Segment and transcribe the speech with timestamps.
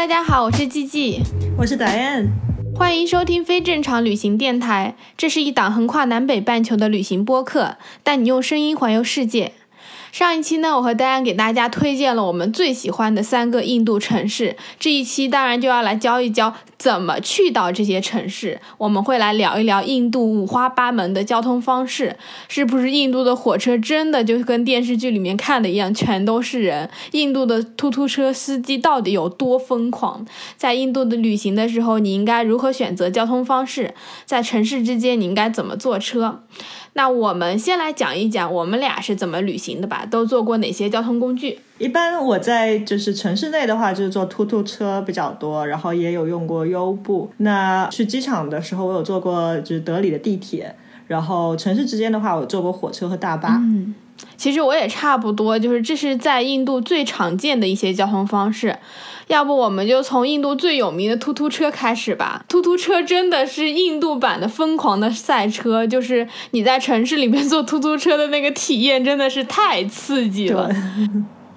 [0.00, 1.20] 大家好，我是 G G，
[1.58, 2.28] 我是 Diane，
[2.74, 4.96] 欢迎收听非正常旅行电台。
[5.14, 9.52] 这是一档横跨南北半球的旅行播客，带你用声音环游世界。
[10.12, 14.56] 上一期呢，我和戴安给大家推荐了我们最喜欢的三个印度城市。
[14.78, 18.60] 这一期当然就要来教一教怎么去到这些城市。
[18.78, 22.16] 我们会来聊一聊印度五花八门的交通方式，
[22.48, 26.90] 是不是印度的火车真的就跟电视剧里面看的一样，全都是人？
[27.12, 30.26] 印度的突突车司机到底有多疯狂？
[30.56, 33.94] 在印度的旅行的时候，你应该如何选择交通方式？
[34.24, 36.42] 在城市之间，你应该怎么坐车？
[36.94, 41.58] 那我们先来讲一讲我们俩是怎么旅行的吧，都坐过哪些交通工具？
[41.78, 47.30] 一般我在就是城市内的话，就是坐突突车比较多，然后也有用过优步。
[47.38, 50.74] 那去机场的时候，我有坐过就是德里的地铁。
[51.06, 53.56] 然后城市之间的话，我坐过火车和大巴。
[53.56, 53.92] 嗯，
[54.36, 58.76] 其实我也差不多，就是这是在印度最常见的一些交通方式。
[59.26, 62.44] 要不我们就从印度最有名的突突车开始吧。
[62.48, 70.68] 突突车真的是印度版的疯狂的赛车，就是你在城市里面坐突突车的那个体验真的是太刺激了，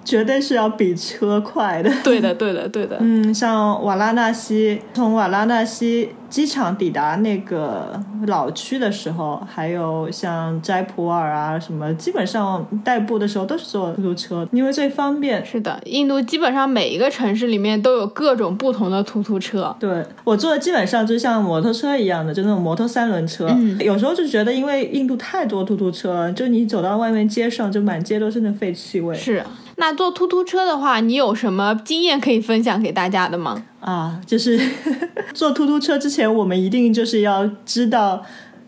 [0.04, 1.90] 绝对是要比车快的。
[2.02, 2.98] 对的，对的，对的。
[3.02, 6.10] 嗯，像瓦拉纳西，从瓦拉纳西。
[6.30, 7.92] 机场抵达那个
[8.26, 15.46] 老区的时候，还有像斋普尔啊什么，基本上代步的时候都是坐出租车，因为最方便。
[15.46, 19.76] 是的，印度基本上每一个城市里面都有各种不同的突突车。
[19.78, 23.46] 对我坐的基本上就像摩托车一样的，就那种摩托三轮车。
[23.50, 29.14] 嗯，有时候就觉得，因为印度太多突突车，就你走到外面街上，就满街都是那废气味。
[29.14, 29.40] 是，
[29.76, 33.62] 那坐突突车的话，你有什么经验可以分享给大家的吗？
[33.80, 34.60] 啊，就是
[35.34, 38.22] 坐突突车之前，我们一定就是要知道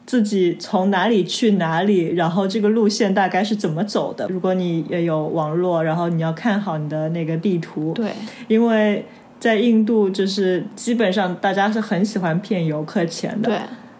[0.05, 4.27] 自己从哪里去哪里，然后这个路线大概是怎么走的。
[4.29, 7.93] 如果你也有网络，然后你要看好你的那个地图。
[7.95, 8.13] 对，
[8.49, 9.05] 因为
[9.39, 13.49] 在印度，就是基本上大家是很喜欢骗游客钱的。
[13.49, 13.59] 对。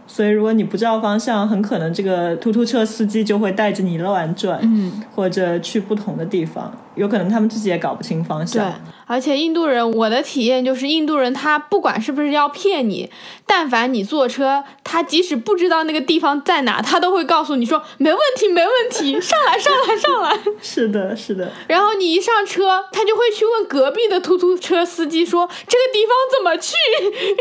[0.09, 8.65] 所以，如果你不知道方向，很可能这个突突车司机就会带着你乱转，嗯，或者去不同的地方，有可能他们自己也搞不清方向。
[8.65, 8.75] 对，
[9.07, 13.11] 而且印度人，我的体验就是，印度人他不管是不是要骗你，
[13.47, 20.39] 但凡你坐车，他即使不知道那个地方在哪，他都会告诉你说没问题，没问题，上来，上来，上来。
[20.63, 21.51] 是的，是的。
[21.67, 26.75] 然后你一上车，他就会去问隔壁的突突车司机说这个地方怎么去，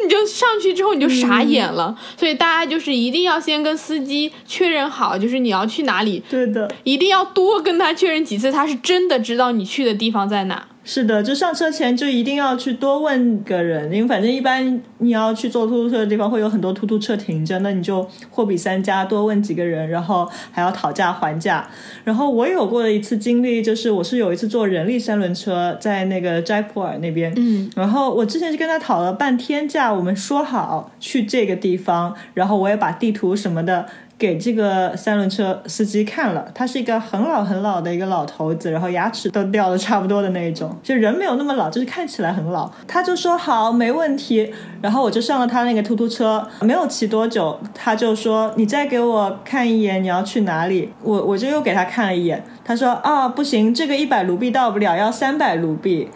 [0.04, 1.96] 你就上去之后你就傻眼了。
[2.18, 2.56] 所以大。
[2.56, 10.68] 家就是一定要先跟司机确认好，就是你要去哪里，对的，一定要多跟他确认几次，他是真的知道你去的地方在哪。
[10.88, 21.68] 是的，就上车前就一定要去多问个人，因为反正一般你要去坐突突车的地方会有很多突突车停着，那你就货比三家，多问几个人，然后还要讨价还价。
[22.04, 33.88] 然后我有过的一次经历就是，我是有一次坐人力三轮车在那个斋普尔那边，嗯，然后我之前就跟他讨了半天价，我们说好去这个地方，然后我也把地图什么的。
[34.18, 42.72] 给这个三轮车司机看了，他是一个很老很老的一个老头子，然后牙齿都掉的差不多的那一种，就人没有那么老，就是看起来很老。
[42.88, 44.54] 他就说好，没问题。
[44.82, 50.94] 然后我就上了他那个突突车，没有骑多久，他就说你再给我看一眼，你要去哪里？
[51.02, 56.10] 我我就又给他看了一眼，他说啊不行，这个一百卢币到不了，要三百卢币。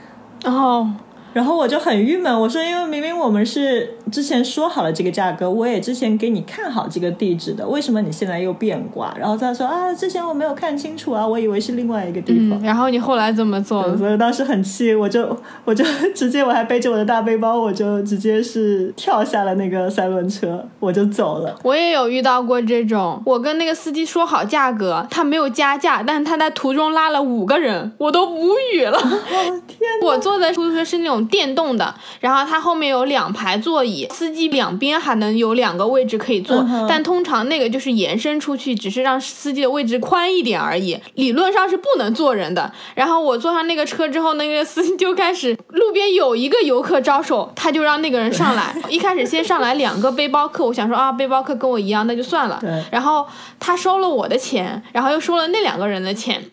[0.44, 0.88] 然后。
[1.34, 9.14] 然后我就很郁闷，我说因为明明我们是之前说好了这个价格，我也之前给你看好这个地址的，为什么你现在又变卦？
[9.18, 12.60] 然后他说啊，之前我没有看清楚啊，我以为是另外一个地方。
[12.64, 13.96] 然后你后来怎么做？
[13.96, 15.86] 所以当时很气，我就我就
[16.16, 21.56] 直接我还背着我的大背包，我就直接是跳下了那个三轮车，我就走了。
[21.64, 28.98] 我也有遇到过这种，我跟那个司机说好价格，他没有加价，但是他在途中拉了五个人，我都无语了。
[29.00, 31.19] 我天，我坐的出租车是那种。
[31.28, 42.72] 电动的，然后它后面有两排座椅，司机两边还能有两个位置可以坐，但通常那个就是延伸出去，只是让司机的位置宽一点而已，理论上是不能坐人的。
[42.96, 48.76] 然后我坐上那个车之后，那个司机就开始路边有一个游客招手，他就让那个人上来。
[48.90, 52.60] 一开始先上来两个背包客，我想说啊，背包客跟我一样，那就算了。
[52.92, 53.26] 然后
[53.60, 56.44] 他收了我的钱，然后又收了那两个人的钱。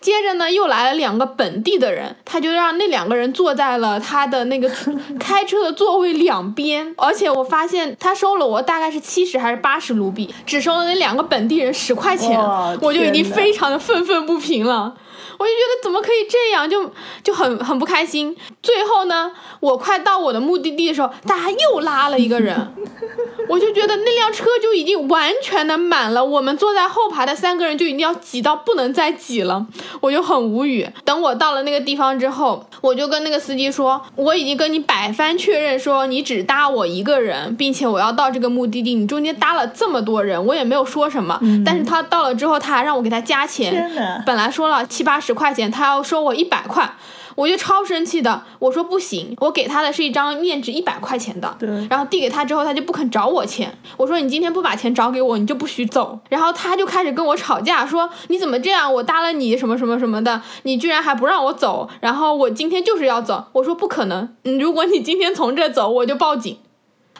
[0.00, 4.70] 接着呢，又来了两个本地的人，他就让那两个人坐在了他的那个
[5.18, 12.38] 开车的座位两边，而且我发现他收了我大概是七十还是八十卢比，只收了那两个本地人十块钱，
[12.80, 14.94] 我就已经非常的愤愤不平了。
[15.44, 16.90] 我就觉得怎么可以这样，就
[17.22, 18.34] 就很很不开心。
[18.62, 19.30] 最后呢，
[19.60, 22.56] 我快到我的目的地的时候，大家又拉了一个人，
[23.48, 29.66] 我就觉得那辆车就已经完全的满了，我们坐在后排的三个人就已经要挤到不能再挤了，
[30.00, 30.88] 我就很无语。
[31.04, 41.38] 等我到了那个地方之后，我就跟那个司机说，我已经跟你百番确认说你只搭我一个人，并且我要到这个目的地，你中间搭了这么多人，我也没有说什么。
[41.66, 43.90] 但是他到了之后，他还让我给他加钱，
[44.24, 46.94] 本来说了七八十块钱，他要收我一百块，
[47.34, 48.42] 我就超生气的。
[48.58, 53.76] 我说不行，我给他的是一张面值一百块钱的，对然后递给他之后，他就不肯找我钱。
[53.96, 56.18] 我说你今天不把钱找给我，你就不许走。
[56.30, 58.92] 然后他就开始跟我吵架，说你怎么这样？
[58.92, 61.88] 我搭了你什么什么什么的，你居然还不让我走。
[62.00, 63.44] 然后我今天就是要走。
[63.52, 66.58] 我说不可能，嗯如果你今天从这走，我就报警。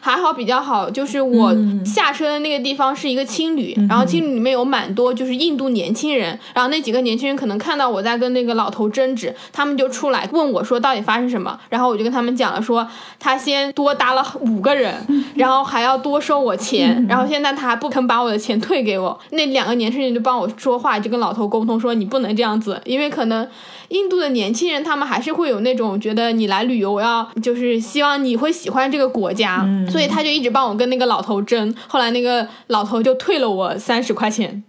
[0.05, 1.51] 还好比较好，就是我
[1.83, 12.87] 下车的那个地方是一个青旅，然后青旅里面有蛮多就是印度年轻人，然后那几个年轻人可能看到我在跟那个老头争执，他们就出来问我说到底发生什么，然后我就跟他们讲了说
[13.19, 14.95] 他先多搭了五个人，
[15.33, 23.47] 然后还要多收我钱，然后现在他还不肯把我的钱退给我，那两个年轻人就帮我说话，就跟老头沟通说你不能这样子，因为可能。
[23.89, 29.63] 印度的年轻人，他们还是会有那种觉得你来旅游，我要就是希望你会喜欢这个国家，
[29.95, 31.73] 所以他就一直帮我跟那个老头争。
[31.87, 34.61] 后来那个老头就退了我三十块钱，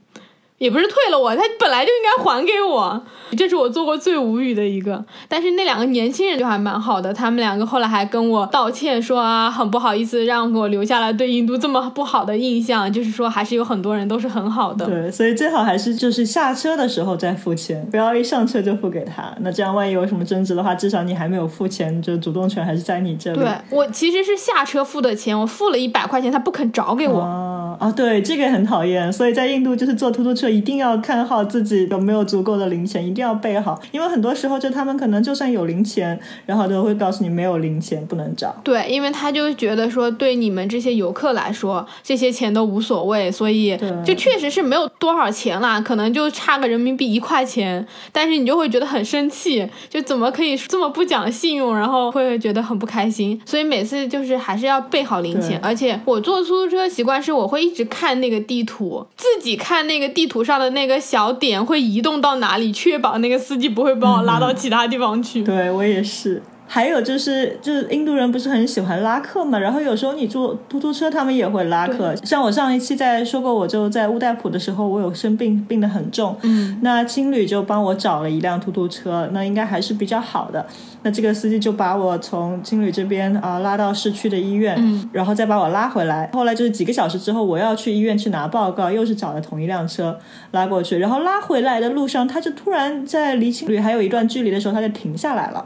[0.59, 3.03] 也不是退了我，他本来就应该还给我。
[3.37, 5.05] 这是我做过最无语的一个。
[5.29, 14.87] 但是那两个年轻人就还蛮好的，他们两个后来还跟我道歉说啊，很不好意思让我留下了对印度这么不好的印象，就是说还是有很多人都是很好的。
[14.87, 19.35] 对，所以最好还是就是下车的时候再付钱，不要一上车就付给他。
[19.41, 23.39] 那这样万一有什么争执的话，至少你还没有付钱，就主动权还是在你这里。
[23.41, 27.21] 对我其实是下车付的钱，我付了一百块钱，他不肯找给我。
[27.21, 29.13] 哦哦，对，这个很讨厌。
[29.13, 38.55] 所以在印度就是坐出租车一定要看好自己有没有足够的零钱，一定要备好，因为很多时候就他们可能就算有零钱，然后都会告诉你没有零钱不能找。
[38.63, 65.43] 对，因为他就觉得说，对你们这些游客来说，这些钱都无所谓，所以就确实是没有多少钱啦，可能就差个人民币一块钱，但是你就会觉得很生气，就怎么可以这么不讲信用，然后会觉得很不开心，所以每次就是还是要备好零钱，而且我坐出租车习惯是我会一直看那个地图，自己看那个地图上的那个小点会移动到哪里，确保那个司机不会把我拉到其他地方去。
[65.43, 66.43] 对我也是。
[66.69, 72.15] 还有就是，就是印度人不是很喜欢拉客嘛，然后有时候你坐出租车，他们也会拉客。
[72.17, 80.67] 像我上一期在说过，我就在乌代普的时候，我有生病，病得很重，嗯，那青旅就帮我找了一辆出租车，那应该还是比较好的。
[81.03, 86.29] 那这个司机就把我从青旅这边啊、拉到市区的医院，嗯然后再把我拉回来。
[86.33, 90.19] 后来就是几个小时之后，我要去医院去拿报告，又是找了同一辆车
[90.51, 95.65] 拉过去，然后拉回来的路上，他就突然在离青旅还有一段距离的时候，他就停下来了。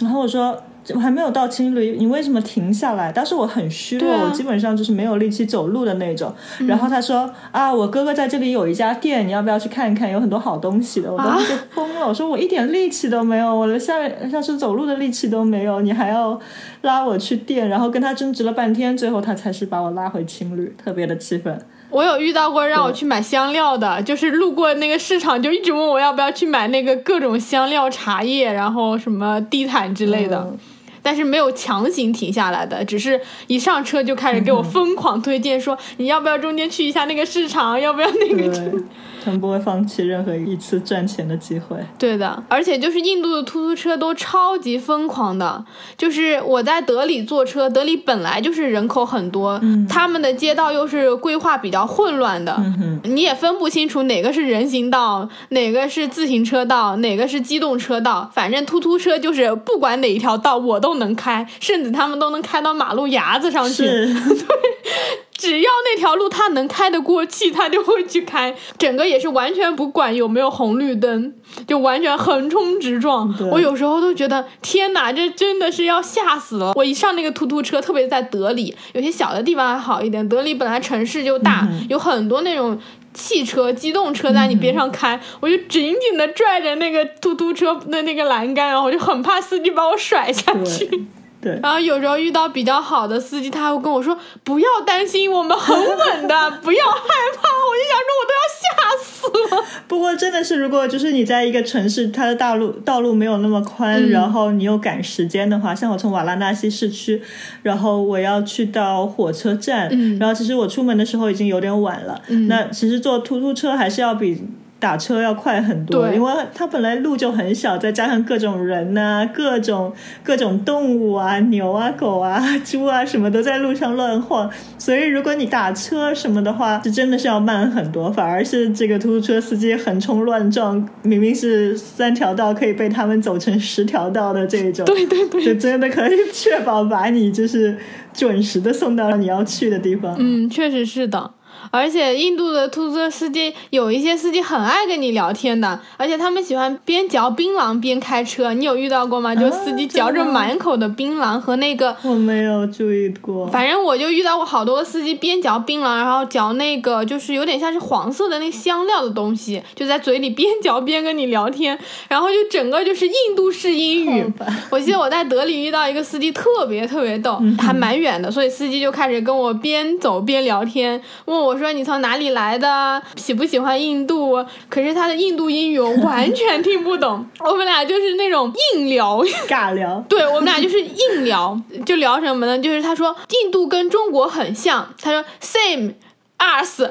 [0.00, 0.60] 然后我说。
[0.94, 3.12] 我还没有到青旅，你为什么停下来？
[3.12, 6.34] 当时我很虚弱，我基本上就是没有力气走路的那种。
[6.66, 10.10] 然后他说：“啊，我哥哥在这里有一家店，你要不要去看看？
[10.10, 16.40] 有很多好东西的。”我当时就疯了，我说我一点力气都没有，我的下下次走路的力气都没有，你还要
[16.80, 17.68] 拉我去店？
[17.68, 21.56] 然后跟他争执了半天，最后他才是把我拉回青旅，特别的气愤。
[21.90, 30.48] 我有遇到过让我去买香料的，就是路过那个市场就一直问我要不要去买那个各种香料、茶叶，然后什么地毯之类的。
[30.50, 30.58] 嗯。
[31.02, 38.82] 但是没有强行停下来的，只是一上车就开始给我 疯狂推荐说，你要不要中间去一下那个市场，要不要那个对，
[39.22, 41.76] 他们不会放弃任何一次赚钱的机会。
[41.98, 45.64] 对的，而且就是印度的出租车都超级疯狂的，
[45.96, 63.84] 就是我在德里坐车，德里本来就是人口很多，他们的街道又是规划比较混乱的，嗯你也分不清楚哪个是人行道，哪个是自行车道，哪个是机动车道，反正突突车就是不管哪一条道我都能开，甚至他们都能开到马路牙子上去。
[63.84, 64.14] 是，
[65.40, 68.54] 只要那条路他能开得过去，他就会去开。
[68.76, 71.32] 整个也是完全不管有没有红绿灯，
[71.66, 73.34] 就完全横冲直撞。
[73.50, 76.72] 我有时候都觉得天哪，这真的是要吓死了。
[76.76, 80.28] 我一上那个突突车，特别在德里，有些小的地方还好一点。
[80.28, 82.78] 德里本来城市就大，有很多那种。
[83.12, 91.06] 汽车、机动车在你边上开，我就紧紧的拽着那个突突车的那个栏杆，然后我就很怕司机把我甩下去。
[91.40, 91.60] 对对。
[91.62, 97.00] 然后有时候遇到比较好的司机，他会跟我说：“不要担心，我们很稳的， 不要害
[97.36, 98.66] 怕。”我就想说，我都要吓
[99.02, 99.64] 死了。
[99.86, 107.22] 不过真的是，如果就是你在一个城市，它的道路道路没有那么宽，然后你又赶时间的话，像我从瓦拉纳西市区，
[107.62, 114.42] 然后我要去到火车站，然后其实我出门的时候已经有点晚了，那其实坐突突车还是要比。
[114.80, 119.92] 打车要快很多，因为它本来路就很小，再加上各种人呐、各种
[120.24, 128.10] 各种动物啊，牛啊、狗啊、 猪啊，什么都在路上乱晃，所以如果你打车什么的话，是真的是要慢很多。
[128.10, 137.76] 反而是这个出租车司机横冲乱撞，明明是三条道，可以被他们走成十条道的这种，对对对，就真的可以确保把你就是
[138.14, 140.16] 准时的送到你要去的地方。
[140.18, 141.30] 嗯，确实是的。
[141.70, 148.52] 而且印度的出租车司机有一些司机很爱跟你聊天的，而且他们喜欢边嚼槟榔边开车。
[148.52, 149.34] 你有遇到过吗？
[149.34, 161.78] 就司机嚼着满口的槟榔和那个我没有注意过，反正我就遇到过好多司机边嚼槟榔，然后嚼那个就是有点像是黄色的那个香料的东西，就在嘴里边嚼边跟你聊天，
[162.08, 164.32] 然后就整个就是印度式英语。
[164.70, 174.44] 我记得我在德里遇到一个司机特别特别逗，还蛮远的，所以司机就开始跟我边走边聊天，问我说你从哪里来的，喜不喜欢印度？
[174.68, 179.22] 可是他的印度英语我完全听不懂， 我们俩就是那种硬聊。
[179.48, 180.02] 尬聊。
[180.08, 182.58] 对我们俩就是硬聊，就聊什么呢？
[182.58, 185.94] 就是他说印度跟中国很像，他说 same
[186.38, 186.82] us，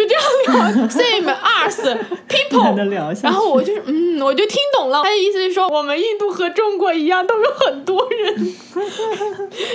[0.00, 1.80] 就这样聊 same us
[2.28, 3.20] people。
[3.22, 8.54] 然后我就是嗯，我就听懂了，他的意思是说我们印度和中国一样，都有很多人，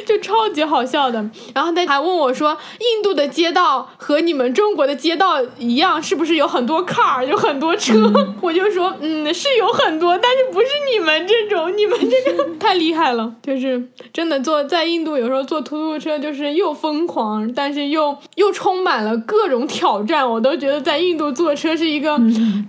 [0.06, 1.24] 就超级好笑的。
[1.54, 8.12] 然后他还问我说，印度的街道和你们中国的街道一样，是不是有很多 car， 有很多车？
[8.42, 22.20] 我就说嗯，是有很多，但是不是你们这种，你们这个太厉害了，就是真的坐在印度有时候坐出租车就是又疯狂，但是又又充满了各种挑战，我都觉得在印度坐车是一个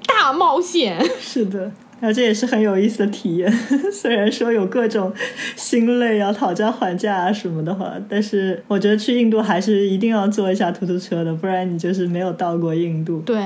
[0.07, 0.99] 大冒险。
[1.21, 1.61] 是的，
[2.01, 3.51] 然后这也是很有意思的体验。
[3.93, 5.13] 虽然说有各种
[5.55, 13.21] 心累啊、讨价还价啊什么的话，但是我觉得去印度还是一定要坐一下出租车的，不然你就是没有到过印度。
[13.21, 13.37] 对，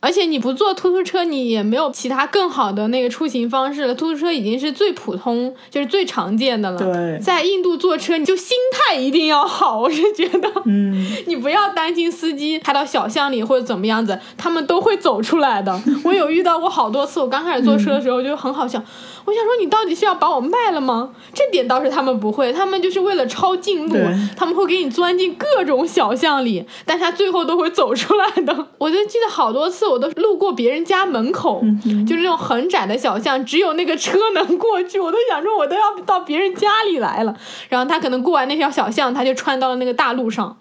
[0.00, 3.94] 而且你不坐出租车，你也没有其他更好的那个出行方式了。
[3.94, 6.78] 出租车已经是最普通，就是最常见的了。
[6.78, 9.80] 对在印度坐车，你就心态一定要好。
[9.80, 15.78] 我是觉得，嗯， 你不要担心司机开到小巷里或者怎么样子，他们都会走出来的。
[16.02, 18.82] 我有遇到过好多次，我刚开始坐车的时候就很好笑。
[19.30, 21.12] 我想说，你到底是要把我卖了吗？
[21.32, 23.96] 这点倒是他们不会，他们就是为了抄近路，
[24.36, 28.66] 他们会给你钻进各种小巷里，但他最后都会走出来的。
[28.78, 31.62] 我就记得好多次，我都路过别人家门口，
[32.08, 37.36] 就是那种很窄的小巷，只有那个车能过去，我都想说我都要到别人家里来了。
[37.68, 40.56] 然后他可能过完那条小巷，他就穿到了那个大路上。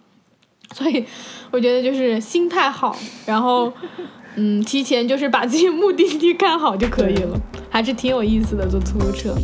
[0.75, 1.03] 所以
[1.49, 2.95] 我觉得就是心态好，
[3.25, 3.73] 然后
[4.35, 9.35] 嗯，提前就是把自己目的地看好就可以了，还是挺有意思的坐出租车。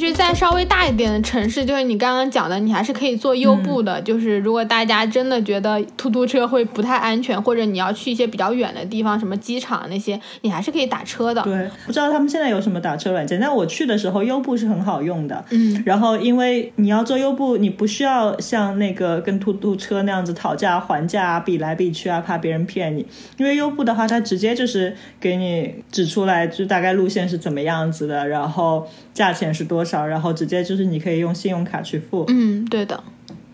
[0.00, 4.00] 其实，在稍微大一点的城市，就是你刚刚讲的，你还是可以坐优步的。
[4.00, 11.42] 就是如果大家真的觉得出租车会不太安全，或者你要去一些比较远的地方，什么机场那些，你还是可以打车的。
[11.42, 15.44] 对，不知道他们现在有什么打车软件，但我去的时候优步是很好用的。
[15.50, 23.04] 嗯，然后因为你要坐优步，你不需要像那个跟出租车那样子讨价还价啊、比来比去啊，怕别人骗你。
[23.36, 32.24] 因为优步的话，它直接就是给你指出来，就大概路线是怎么样子的，然后价钱是多少，然后直接就是你可以用信用卡去付。
[32.28, 33.02] 嗯，对的。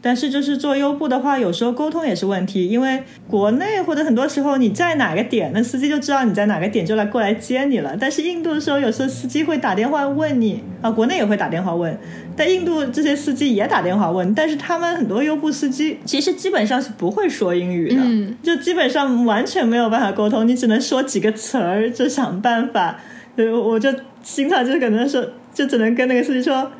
[0.03, 7.97] 但是就是做优步的话，有时候沟通也是问题，因为国内或者很多时候你在哪个点，那司机就知道你在哪个点，就来过来接你了。
[7.99, 11.99] 但是印度的时候，有时候司机会打电话问你啊，国内也会打电话问，
[12.37, 23.01] 但印度这些司机也打电话问，但是他们很多优步司机其实基本上是不会说英语的，嗯就基本上完全没有办法沟通，你只能说几个词儿，就想办法。
[23.35, 25.23] 呃，我就经常就可能说，
[25.57, 26.71] 就只能跟那个司机说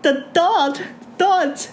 [0.00, 0.78] ，the dot。
[1.18, 1.54] Dot，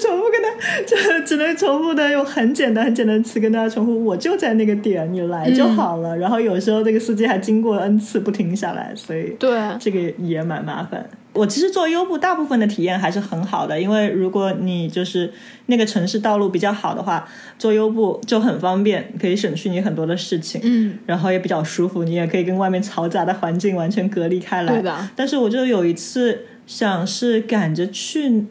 [0.00, 6.16] 重复跟他， 就只能重复的用很简单很简单的词跟大家重复，我就在那个点，你来就好了。
[6.16, 11.08] 然后有时候这个司机还经过 n 次不停下来，所以对，这个也蛮麻烦。
[11.32, 15.32] 我其实做优步，大部分的体验还是很好的，因为如果你就是
[15.66, 24.72] 那个城市道路比较好的话，做优步就很方便，可以省去你很多的事情，嗯，然后也比较舒服，你也可以跟外面嘈杂的环境完全隔离开来。
[24.74, 25.08] 对的。
[25.16, 28.46] 但是我就有一次想是赶着去。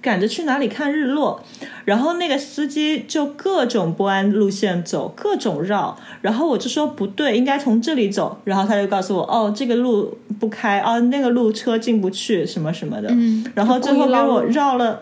[0.00, 1.42] 赶着去哪里看日落，
[1.84, 15.00] 然后那个司机就各种不按路线走，各种绕，然后我就说不对，应该从这里走，然后他就告诉我，哦，这个路不开，哦，那个路车进不去，什么什么的，嗯然后最后给我绕了。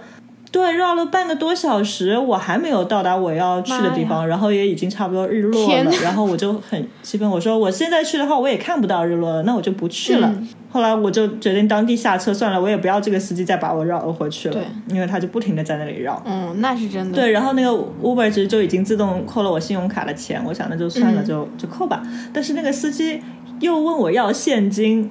[0.56, 10.32] 对，绕了半个多小时，我还没有到达我要去的地方，然后也已经差不多日落，了然后我就很气愤，我说我现在去的话，我也看不到日落了，那我就不去了。
[10.34, 16.22] 嗯后来我就决定当地下车算了，我也不要这个司机再把我绕回去了，因为他就不停的在那里绕。
[16.26, 17.16] 嗯，那是真的。
[17.16, 17.70] 对，然后那个
[18.02, 22.02] Uber 其实就已经自动扣了我信用卡的钱，我想那就算了，嗯就就扣吧。
[22.30, 23.22] 但是那个司机
[23.60, 25.10] 又问我要现金，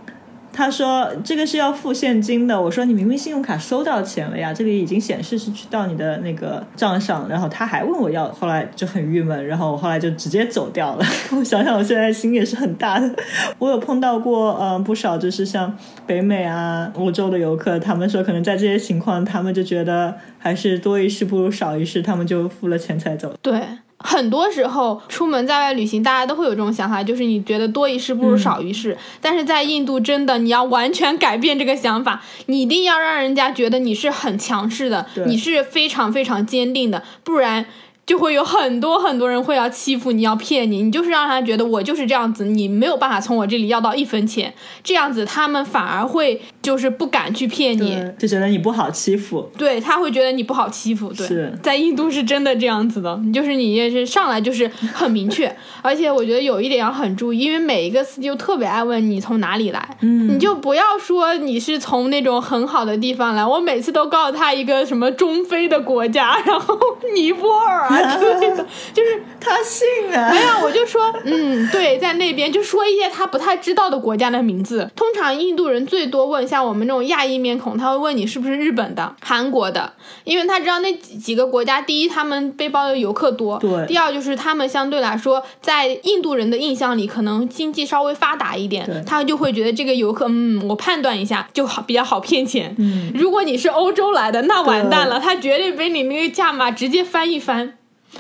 [0.56, 2.60] 他说这个是要付现金的。
[2.60, 11.06] 我说你明明信用卡收到钱了呀，这里已经显示是去到你的那个账上，然后他还问我要，后来就很郁闷，然后我后来就直接走掉了。
[11.38, 13.14] 我想想，我现在心也是很大的。
[13.60, 23.34] 我有碰到过，嗯、不少就是像北美啊、欧洲的游客，他们说可能在这些情况，他们就觉得还是多一事不如少一事，他们就付了钱才走。
[23.42, 23.60] 对，
[24.06, 28.96] 很多时候出门在外旅行，大家都会有这种想法，就是你觉得多一事不如少一事。
[29.20, 37.66] 但是在印度，真的你要完全改变这个想法，你一定要让人家觉得你是很强势的，你是非常非常坚定的，不然。
[38.06, 49.48] 就会有很多很多人会要欺负你，要骗你，你就是让他觉得我就是这样子，你没有办法从我这里要到一分钱，这样子他们反而会就是不敢去骗你，就觉得你不好欺负。
[49.56, 66.76] 对他会觉得你不好欺负，对，在印度是真的这样子的，就是你也是上来就是很明确， 而且我觉得有一点要很注意，因为每一个司机都特别爱问你从哪里来，嗯你就不要说你是从那种很好的地方来，我每次都告诉他一个什么中非的国家，然后
[67.14, 74.90] 尼泊尔啊之类的， 就是他信啊没，有，我就说，嗯，对，在那边就说一些他不太知道的国家的名字。
[74.96, 79.92] 通常印度人最多问，像我们这种亚裔面孔，他会问你是不是日本的、韩国的，
[80.24, 92.74] 因为他知道那几几个国家，第一他们背包的游客多，对第二就是他们相对来说，在印度人的印象里，可能经济稍微发达一点，他就会觉得这个游客，嗯，我判断一下就好，比较好骗钱。
[92.78, 97.74] 嗯，如果你是欧洲来的，那完蛋了，他绝对被你那个价码直接翻一番。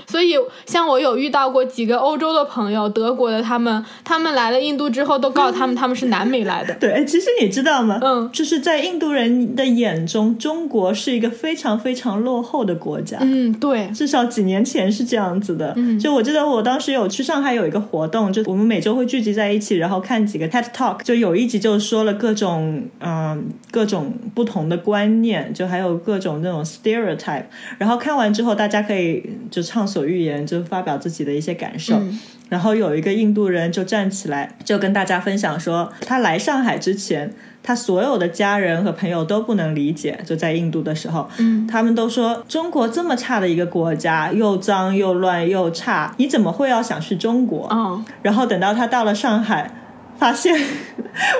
[0.07, 0.35] 所以，
[0.65, 6.73] 像我有遇到过几个欧洲的朋友，德国的他们，他们来了印度之后，都告诉他们他们是南美来的。
[6.75, 7.99] 对，哎，其实你知道吗？
[8.01, 13.17] 嗯就是在印度人的眼中，中国是一个非常非常落后的国家。
[13.21, 27.45] 嗯，对，至少几年前是这样子的，嗯就我记得我当时有去上海有一个活动，就我们每周会聚集在一起，然后看几个 TED Talk，就有一集就说了各种嗯、各种不同的观念，就还有各种那种 stereotype，
[27.77, 31.95] 然后看完之后大家可以就畅所欲言，就发表自己的一些感受。
[31.97, 37.33] 嗯然后有一个印度人就站起来，就跟大家分享说，他来上海之前，
[37.63, 47.67] 他所有的家人和朋友都不能理解，就在印度的时候，嗯，他们都说中国这么差的一个国家，又脏又乱又差，你怎么会要想去中国？
[47.71, 49.71] 嗯，然后等到他到了上海，
[50.17, 50.55] 发现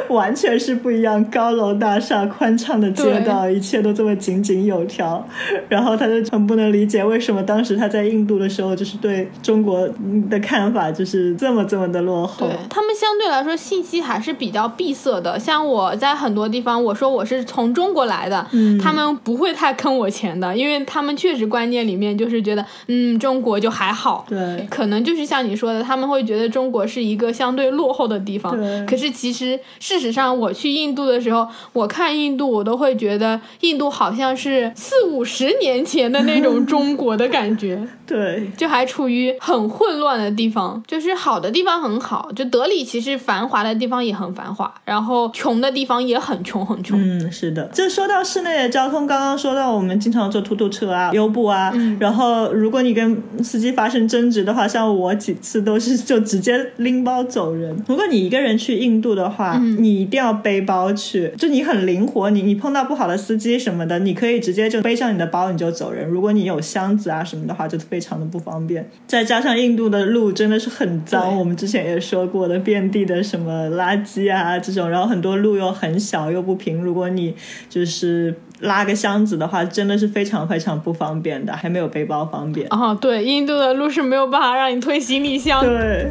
[0.09, 5.25] 完全是不一样，高楼大厦、宽敞的街道，一切都这么井井有条。
[5.69, 9.87] 然后他就很不能理解，为什么当时他在印度的时候，就是对中国
[10.29, 12.55] 的看法就是这么这么的落后对。
[12.69, 15.39] 他们相对来说信息还是比较闭塞的。
[15.39, 24.25] 像我在很多地方，我说我是从中国来的，嗯他们不会太坑我钱的，因为他们确实观念里面就是觉得，嗯，中国就还好。
[24.27, 28.85] 对可能就是像你说的，他们会觉得中国是一个相对落后的地方对。
[28.85, 37.79] 可是其实事实上，我去印度的时候，我看印度，我都会觉得印度好像是四五十年前的那种中国的感觉。
[38.05, 46.99] 对就还处于很混乱的地方，就是好的地方很好，就德里其实繁华的地方也很繁华，然后穷的地方也很穷很穷。
[47.01, 47.65] 嗯，是的。
[47.73, 57.75] 就说到室内的交通，刚刚说到我们经常坐突突车啊、优步啊，然后如果你跟司机发生争执的话，像我几次都是就直接拎包走人。
[57.87, 66.07] 如果你一个人去印度的话，你一定要背包去，就你很灵活，你你碰到不好的司机什么的，你可以直接就背上你的包你就走人。
[66.07, 68.89] 如果你有箱子啊什么的话，就非常的不方便。
[69.07, 77.33] 再加上印度的路真的是很脏，我们之前也说过的，遍地的什么垃圾啊这种，然后很多路又很小又不平，如果你
[77.69, 82.67] 就是拉个箱子的话，真的是非常非常不方便的，还没有背包方便。
[82.69, 85.61] 哦，对，印度的路是没有办法让你推行李箱。
[85.61, 86.09] 对，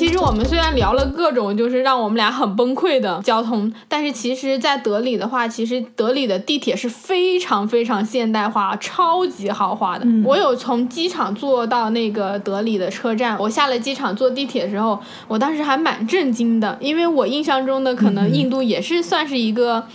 [0.00, 10.06] 其实我们虽然聊了各种就是让我们俩很崩溃的交通，但是其实，在德里的话，其实德里的地铁是非常非常现代化、超级豪华的。
[10.24, 19.86] 我有从机场坐到那个德里的车站，我下了机场坐地铁的时候，我当时还蛮震惊的，因为我印象中的可能印度也是算是一个。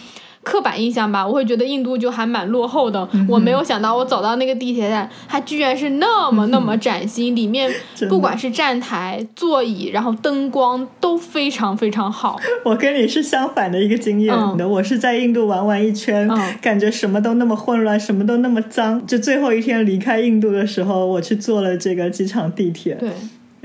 [0.45, 3.05] 刻板印象吧，我会觉得印度就还蛮落后的。
[3.27, 7.69] 我没有想到，我走到那个地铁站，它居然是那么那么崭新，里面
[8.07, 12.39] 不管是站台、座椅，然后灯光都非常非常好。
[12.63, 16.29] 我跟你是相反的一个经验的，我是在印度玩完一圈，
[16.61, 19.03] 感觉什么都那么混乱，什么都那么脏。
[19.07, 22.93] 就最后一天离开印度的时候，我去坐了这个机场地铁。
[22.93, 23.09] 对。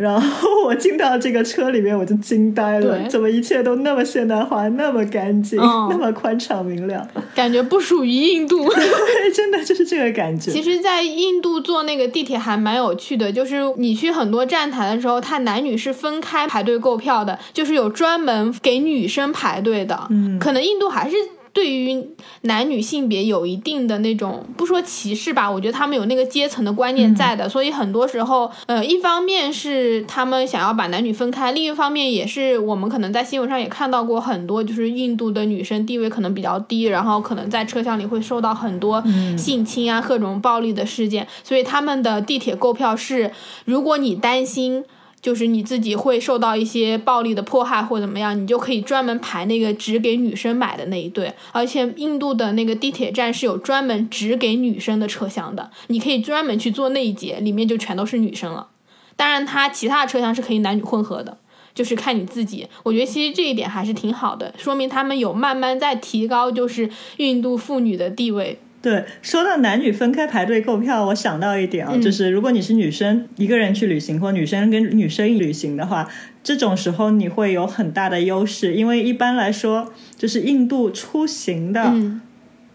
[0.00, 8.66] 然后我进到这个车里面，我就惊呆了，怎么一切都那么现代化，那么干净，那么宽敞明亮，感觉不属于印度，
[9.34, 10.50] 真的就是这个感觉。
[10.50, 20.06] 其实，在印度坐那个地铁还蛮有趣的，就是你去很多站台的时候，它男女是分开排队购票的，就是有专门给女生排队的。
[20.08, 21.16] 嗯，可能印度还是。
[21.52, 22.06] 对于
[22.42, 39.02] 男女性别有一定的那种不说歧视吧，我觉得他们有那个阶层的观念在的，所以很多时候，呃，一方面是他们想要把男女分开，另一方面也是我们可能在新闻上也看到过很多，就是印度的女生地位可能比较低，然后可能在车厢里会受到很多
[39.36, 43.32] 性侵啊、各种暴力的事件，所以他们的地铁购票是，
[43.64, 44.84] 如果你担心。
[45.22, 51.32] 就是你自己会受到一些暴力的迫害或怎么样，你就可以专门排那个只给女生买的那一对。
[51.52, 58.68] 而且印度的那个地铁站是有专门只给女生的车厢的，你可以专门去坐那一节，里面就全都是女生了。
[59.16, 61.36] 当然，它其他的车厢是可以男女混合的，
[61.74, 62.66] 就是看你自己。
[62.82, 68.58] 我觉得其实这一点还是挺好的，说明他们有慢慢在提高，就是印度妇女的地位。
[68.82, 76.08] 对，说到男女分开排队购票，我想到一点啊，就是如果你是女生一个人去旅行，或女生跟女生旅行的话，
[76.42, 81.92] 这种时候你会有很大的优势，因为一般来说，就是印度出行的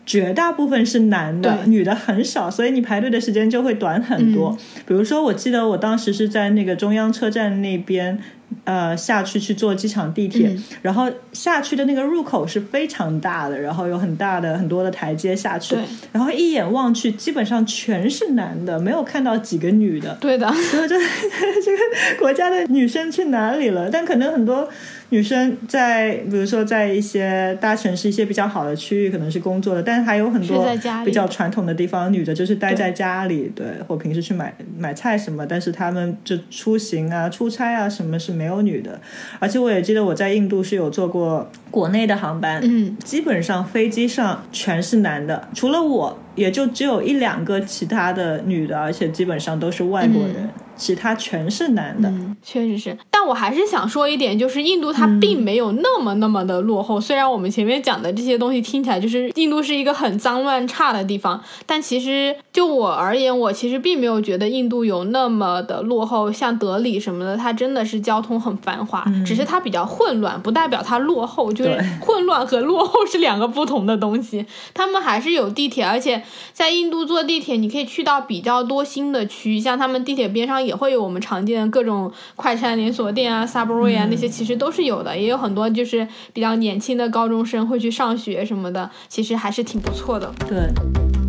[0.05, 4.55] 绝大部分是男的，女的很少，所以你排队的时间就会短很多。
[4.87, 8.19] 比如说，我记得我当时是在那个中央车站那边。
[8.63, 15.75] 呃，下去去坐机场地铁，然后下去的那个入口是非常大的，然后有很大的很多的台阶下去，
[16.11, 20.15] 然后一眼望去，基本上全是男的，没有看到几个女的。
[20.21, 23.89] 对的，所以这这个国家的女生去哪里了？
[23.89, 24.69] 但可能很多
[25.09, 30.67] 女生在，比如说在一些大城市一些比较好的区域，可能是工作的，但是还有很多
[31.05, 38.55] 比较传统的地方，女的就是待在家里，对，或平时去买买菜什么，但是他们就出行啊、出差啊什么是没有。
[38.65, 38.99] 女的，
[39.37, 50.49] 而且我也记得我在印度是有坐过国内的航班，嗯，基本上飞机上全是男的，除了我，也就只有一两个其他的女的，而且基本上都是外国人。
[50.77, 52.11] 其他全是男的，
[52.43, 52.97] 确实是。
[53.09, 56.99] 但我还是想说一点，就是印度它并没有那么那么的落后。
[56.99, 66.29] 虽然我们前面讲的这些东西听起来就是印度是一个很脏乱差的地方，但其实就我而言，我其实并没有觉得印度有那么的落后。
[66.29, 71.53] 像德里什么的，它真的是交通很繁华，只是它比较混乱，不代表它落后。
[71.53, 74.45] 就是混乱和落后是两个不同的东西。
[74.73, 76.21] 他们还是有地铁，而且
[76.51, 80.55] 在印度坐地铁，你可以去到比较多新的区，像他们地铁边上。
[80.65, 90.33] 也会有我们常见的各种快餐连锁店啊，Subway 啊那些其实都是有的，也有很多就是比较年轻的高中生会去上学什么的，其实还是挺不错的。
[90.47, 91.24] 对。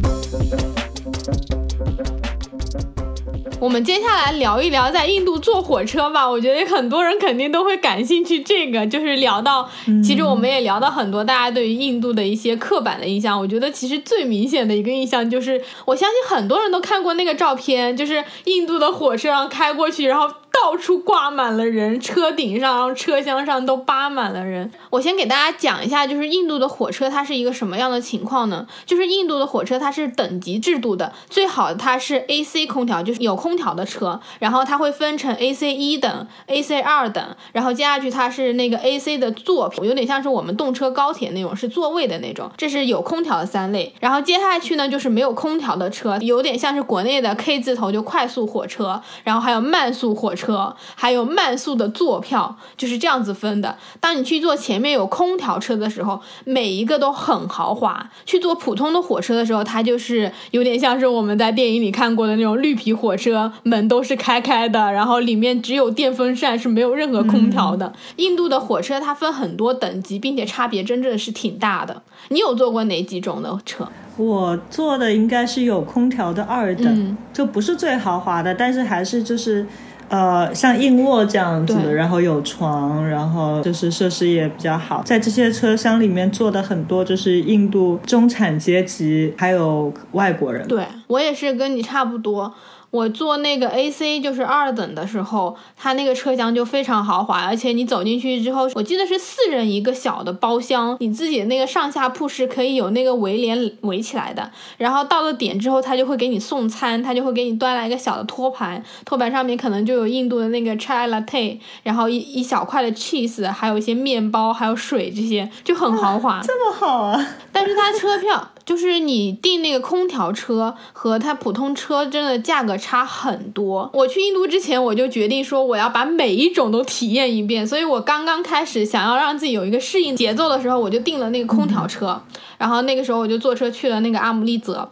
[3.58, 8.42] 我们接下来聊一聊在印度坐火车吧，我觉得很多人肯定都会感兴趣。
[8.42, 9.68] 这个就是聊到，
[10.04, 13.38] 其实我们也聊到很多大家对于印度的一些刻板的印象。
[13.38, 20.28] 我觉得其实最明显的一个印象就是，我相信很多人都看过那个照片，就是印度的火车上开过去，然后。
[20.62, 24.70] 到处挂满了人，车顶上、然后车厢上都扒满了人。
[24.90, 28.66] 我先给大家讲一下，就是印度的火车它是一个什么样的情况呢？
[28.86, 43.94] 就是印度的火车它是等级制度的，最好它是 AC 空调，就是有空调的车，然后它会分成 AC 一等、AC 二等，然后接下去它是那个 AC 的座有点像是我们动车高铁那种，是座位的那种，这是有空调的三类。
[44.00, 50.45] 然后接下去呢，就是没有空调的车，有点像是国内的 K 字头就快速火车，然后还有慢速火车。
[50.46, 53.76] 车还有慢速的坐票就是这样子分的。
[53.98, 67.92] 当你去坐前面有空调车的时候，每一个都很豪华；去坐普通的火车的时候，它就是有点像是我们在电影里看过的那种绿皮火车，门都是开开的，然后里面只有电风扇，是没有任何空调的。
[68.16, 72.02] 印度的火车它分很多等级，并且差别真正是挺大的。
[72.28, 73.88] 你有坐过哪几种的车？
[74.16, 79.66] 我坐的应该是有空调的二等，就不是最豪华的，但是还是就是。
[80.08, 85.02] 呃，像硬卧这样子的，然后有床，然后就是设施也比较好。
[85.04, 90.66] 在这些车厢里面坐的很多，就是印度中产阶级，还有外国人。
[90.68, 90.84] 对。
[91.08, 92.52] 我也是跟你差不多。
[92.90, 104.50] 我坐那个 A C 就是二等的时候，它那个车厢就非常豪华，而且你走进去之后，我记得是四人一个小的包厢，你自己的那个上下铺是可以有那个围帘围起来的。
[104.78, 116.40] 然后到了点之后，他就会给你送餐，他就会给你端来一个小的托盘，托盘上面可能就有印度的那个 chai latte，然后一一小块的 cheese，还有一些面包，还有水，这些就很豪华。
[116.42, 117.26] 这么好啊！
[117.52, 123.88] 但是它车票就是你订那个空调车和它普通车真的价格差很多。
[123.94, 132.20] 我去印度之前我就决定说我要把每一种都体验一遍，所以我刚刚开始想要让自己有一个适应节奏的时候，我就订了那个空调车，
[132.58, 134.90] 然后那个时候我就坐车去了那个阿姆利则。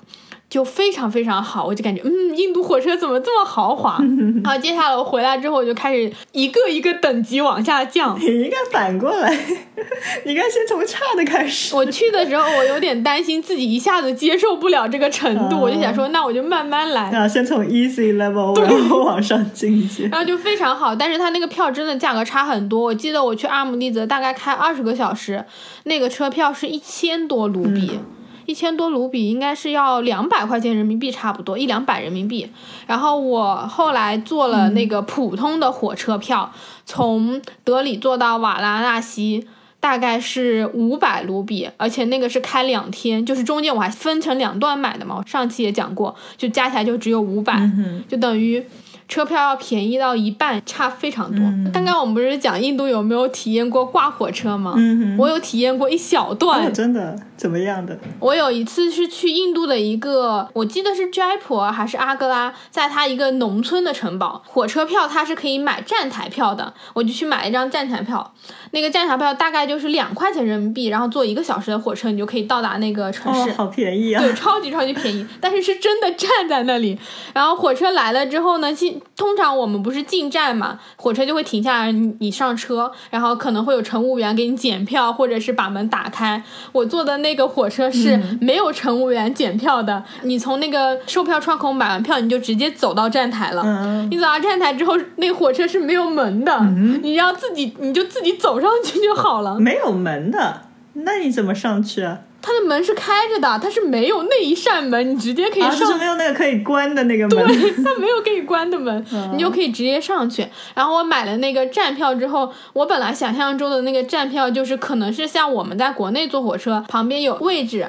[0.54, 3.98] 就非常非常好，我就感觉，嗯，印度火车怎么这么豪华？
[4.44, 8.16] 然后接下来我回来之后，我就开始一个一个等级往下降。
[8.22, 9.36] 你应该反过来，
[10.24, 11.74] 你应该先从差的开始。
[11.74, 17.10] 我去的时候，我有点担心自己一下子接受不了这个程度，我就想说，那我就慢慢来。
[17.10, 20.06] 啊，先从 easy level 然后往上进阶。
[20.06, 22.80] 然后就非常好，但是它那个票真的价格差很多。
[22.80, 25.44] 我记得我去阿姆利则大概开二十个小时，
[25.82, 27.98] 那个车票是一千多卢比。
[28.46, 32.50] 一千多卢比应该是要两百块钱人民币差不多，一两百人民币。
[32.86, 36.52] 然后我后来坐了那个普通的火车票，
[36.84, 39.46] 从德里坐到瓦拉纳西，
[39.80, 45.16] 大概是五百卢比，而且那个是开两天，就是中间我还分成两段买的嘛。
[45.18, 47.70] 我上期也讲过，就加起来就只有五百，
[48.08, 48.64] 就等于。
[49.06, 51.40] 车票要便宜到一半，差非常多。
[51.72, 54.74] 刚刚我们不是讲印度有没有体验过挂火车吗？
[54.76, 57.96] 嗯我有体验过一小段，真的怎么样的？
[58.18, 68.32] 我有一次是去印度的一个，我记得是斋婆还是阿格拉，在他一个农村的城堡，火车票它是可以买站台票的，我就去买了一张站台票。
[68.72, 74.20] 那个站台票大概就是两块钱人民币，然后坐一个小时的火车，你就可以到达那个城市，好便宜啊！
[74.20, 76.98] 对，超级超级便宜，但是是真的站在那里。
[77.32, 86.42] 然后火车来了之后呢，进通常我们不是进站嘛，火车就会停下来，你上车，然后可能会有乘务员给你检票，或者是把门打开。
[86.72, 94.06] 我坐的那个火车是没有乘务员检票的，你从那个售票窗口买完票，你就直接走到站台了。
[94.10, 96.58] 你走到站台之后，那个火车是没有门的，
[97.02, 99.58] 你要自己，你就自己走上去就好了。
[99.58, 100.62] 没有门的，
[100.94, 102.20] 那你怎么上去啊？
[102.46, 105.74] 它的门是开着的，它是没有那一扇门，你直接可以上。
[105.74, 107.46] 就是没有那个可以关的那个门。
[107.46, 109.02] 对， 它没有可以关的门，
[109.32, 110.46] 你就可以直接上去。
[110.74, 117.86] 然后我买了那个站票之后，我本来想象中的那个站票就是可能是像我们在国内坐火车旁边有位置，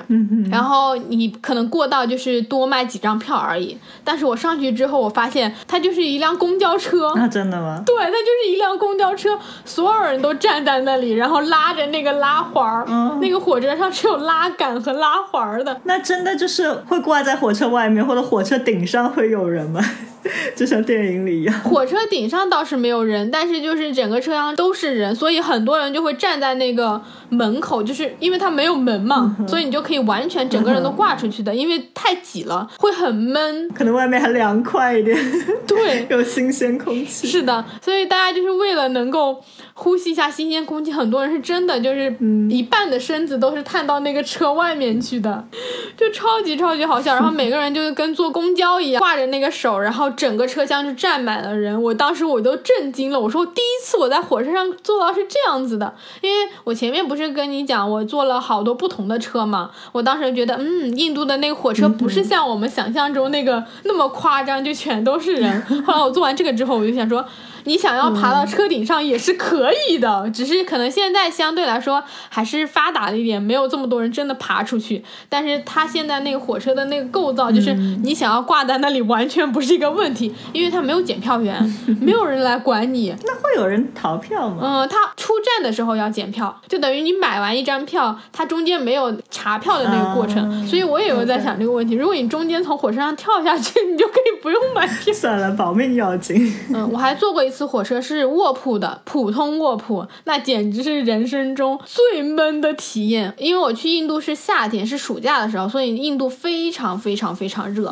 [0.49, 3.77] 然后你可能过道就是多卖几张票而已。
[4.05, 7.11] 但是我上去之后，我发现它就是一辆公交车。
[7.17, 7.83] 那真的吗？
[7.85, 12.85] 对，它就是一辆公交车，所有人都站在那里，然后拉着那个拉环儿，
[13.19, 14.44] 那个火车上只有拉。
[14.45, 19.81] 拉杆和拉环的，那真的就是会挂在火车外面或者火车顶上会有人吗？
[20.55, 21.59] 就像电影里一样。
[21.61, 35.17] 火车顶上倒是没有人，但是就是整个车厢都是人，所以很多人就会站在那个门口，就是因为它没有门嘛，所以你就可以完全整个人都挂出去的，因为太挤了会很闷，可能外面还凉快一点，
[35.65, 37.27] 对， 有新鲜空气。
[37.27, 39.41] 是的，所以大家就是为了能够
[39.73, 42.13] 呼吸一下新鲜空气，很多人是真的就是
[42.49, 44.25] 一半的身子都是探到那个。
[44.25, 45.47] 车外面去的，
[45.95, 47.13] 就超级超级好笑。
[47.13, 51.81] 然后每个人就是跟坐公交一样，挂着那个手，然后整个车厢就站满了人。
[51.81, 59.71] 我当时我都震惊了，我说第一次我在火车上坐到是这样子的，因为我前面不是跟你讲我坐了好多不同的车嘛。
[59.91, 65.61] 我当时觉得，嗯，印度的那个火车不是像我们想象中那个那么夸张，就全都是人。
[65.85, 67.25] 后来我做完这个之后，我就想说。
[67.65, 75.03] 你想要爬到车顶上也是可以的，只是可能现在相对来说还是发达了一点，没有这么多人真的爬出去。
[75.27, 81.59] 但是它现在那个火车的那个构造，就是你想要挂在那里完全不是一个问题，因为它没有检票员，
[81.99, 83.13] 没有人来管你。
[83.23, 84.57] 那会有人逃票吗？
[84.61, 90.67] 嗯，他出站的时候要检票，就等于你买完一张票，它中间没有查票的那个过程。
[90.67, 95.11] 所以我也有在想这个问题：如果你中间从火车上跳下去，你就可以不用买票。
[95.15, 96.53] 算了，保命要紧。
[96.71, 97.54] 嗯，我还坐过一次。
[97.55, 103.33] 次火车是卧铺的，普通卧铺，那简直是人生中最闷的体验。
[103.37, 107.89] 因为我去印度是夏天，是暑假的时候，所以印度非常非常非常热。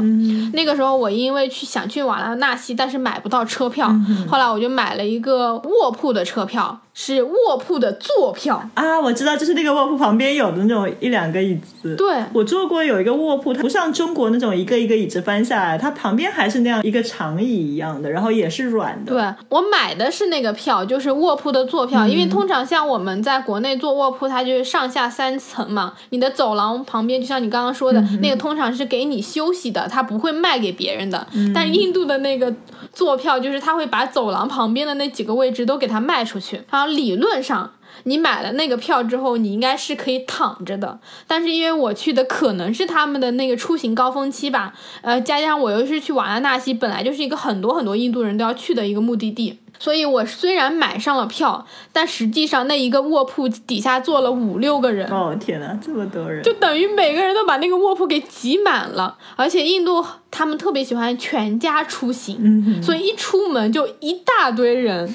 [0.54, 3.90] 那个时候我因为去想去瓦拉纳西，但是买不到车票，
[4.28, 6.82] 后来我就买了一个卧铺的车票。
[6.94, 8.70] 是卧铺的坐票。
[8.76, 11.96] 啊，我知道，就是那个卧铺旁边有的那种一两个椅子。
[11.96, 19.12] 对，我坐过有一个卧铺，它不像中国那种一个一个椅子翻下来，它旁边还是那样一个长椅一样的，然后也是软的。
[19.14, 31.28] 对我买的是那个票，就是卧铺的坐票，因为通常像我们在国内坐卧铺，它就是上下三层嘛，你的走廊旁边就像你刚刚说的那个，通常是给你休息的，它不会卖给别人的。
[31.54, 32.54] 但印度的那个
[32.94, 37.72] 坐票，就是他会把走廊旁边的那几个位置都给他卖出去，然后理论上。
[38.06, 41.00] 你买了那个票之后，你应该是可以躺着的。
[41.28, 55.06] 但是因为我去的可能是他们的那个出行高峰期吧，呃，加上我又是去瓦拉纳西，本来就是一个很多很多印度人都要去的一个目的地，所以我虽然买上了票，但实际上那一个卧铺底下坐了五六个人。
[55.12, 56.42] 哦天哪，这么多人！
[56.42, 59.18] 就等于每个人都把那个卧铺给挤满了。
[59.36, 65.14] 而且印度他们特别喜欢全家出行，所以一出门就一大堆人。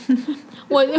[0.68, 0.85] 我。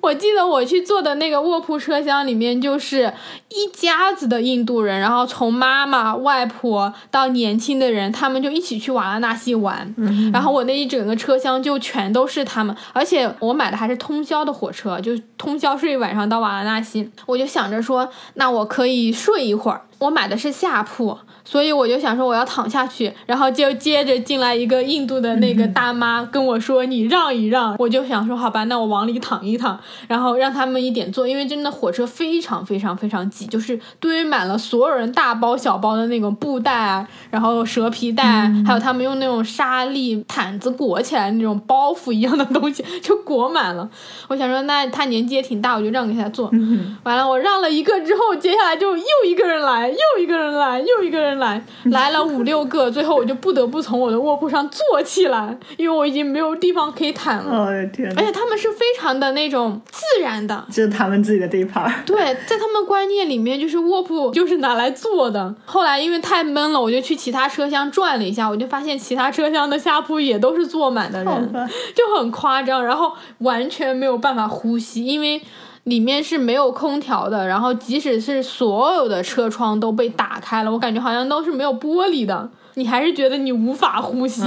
[0.00, 3.12] 我记得我去坐的那个卧铺车厢里面，就是
[3.48, 9.94] 一家子的印度人，然后从妈妈、外婆到年轻的人，他们就一起去瓦拉纳西玩。
[10.32, 17.10] 然后我那一整个车厢就全都是他们，而且我买的还是通宵的火车，就通宵睡一晚上到瓦拉纳西。
[17.26, 19.82] 我就想着说，那我可以睡一会儿。
[19.98, 21.18] 我买的是下铺。
[21.46, 29.78] 所以我就想说我要躺下去，然后就接着进来一个印度的那个大妈跟我说你让一让，我就想说好吧，那我往里躺一躺，
[30.08, 43.88] 然后让他们一点坐，因为真的火车非常非常非常挤，就是堆满了所有人大包小包的那种布袋啊，然后蛇皮袋，还有他们用那种沙粒毯子裹起来那种包袱一样的东西 就裹满了。
[44.26, 46.50] 我想说那他年纪也挺大，我就让给他坐。
[47.04, 51.35] 完了我让了一个之后，接下来就又一个人来，又一个人来，又一个人。
[51.38, 57.64] 来来了五六个，最后我就不得不从我的卧铺上坐起来，因为我已经没有地方可以躺了。
[57.64, 58.12] 我的天！
[58.16, 61.92] 而且他们是非常的那种自然的，就是他们自己的地盘。
[62.04, 65.54] 对，在他们观念里面，就是卧铺就是拿来坐的。
[65.64, 71.52] 后来因为太闷了，我就去其他车厢转了一下，我就发现其他车厢的下铺也都是坐满的人，
[71.94, 75.40] 就很夸张，然后完全没有办法呼吸，因为。
[75.86, 82.50] 里面是没有空调的，然后即使是所有的车窗都被打开了，我感觉好像都是没有玻璃的。
[82.76, 84.42] 你还是觉得你无法呼吸。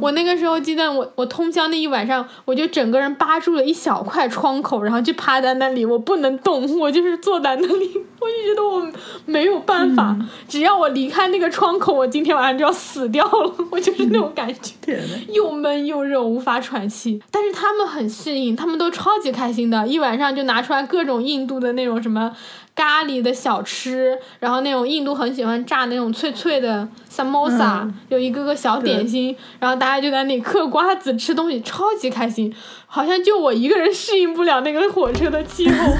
[0.00, 8.88] 我那个时候记得，我我通宵那一晚上，我就整个人扒住了一小块窗口，然后就趴在那里，我不能动，我就是坐在那里，我就觉得我
[9.26, 10.16] 没有办法，
[10.48, 17.20] 只要我离开那个窗口，我今天晚上就要死掉了，我就是那种感觉，又闷又热，无法喘气。
[17.32, 22.32] 但是他们很适应，他们都超级开心的，一晚上就拿出来各种印度的那种什么。
[22.74, 32.54] 咖喱的小吃，然后那种印度很喜欢炸那种脆脆的 samosa，有一个个小点心，然后大家就在那里嗑瓜子吃东西，超级开心，
[32.86, 35.92] 好像就我一个人适应不了那个火车的气候。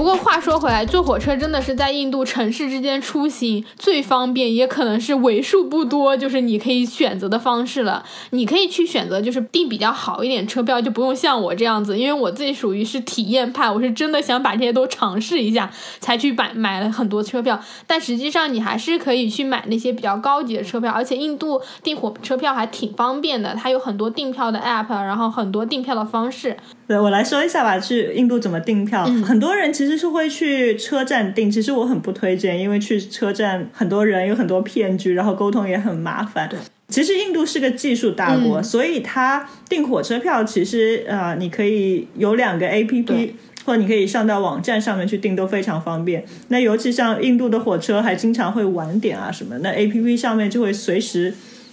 [0.00, 8.02] 不过话说回来，坐火车真的是在印度城市之间出行最方便，也可能是为数不多就是你可以选择的方式了。
[8.30, 17.60] 你可以去选择就是订比较好一点车票，就不用像我这样子，因为我自己属于是体验派，我是真的想把这些都尝试一下才去买买了很多车票。
[17.86, 26.56] 但实际上你还是可以去买那些比较高级的车票，而且印度订火车票还挺方便的，它有很多订票的 app，然后很多订票的方式。
[26.90, 29.04] 对我来说一下吧，去印度怎么订票？
[29.24, 36.48] 很多人其实是会去车站订，其实我很不推荐，因为去车站很多人有很多骗局，然后沟通也很麻烦。
[36.48, 46.24] 对，其实印度是个技术大国，所以它订火车票其实呃，你可以有两个 A P P，或者你可以上到网站上面去订，都非常方便。
[46.48, 51.32] 那尤其像印度的火车还经常会晚点啊什么，那 A P P 上面就会随时。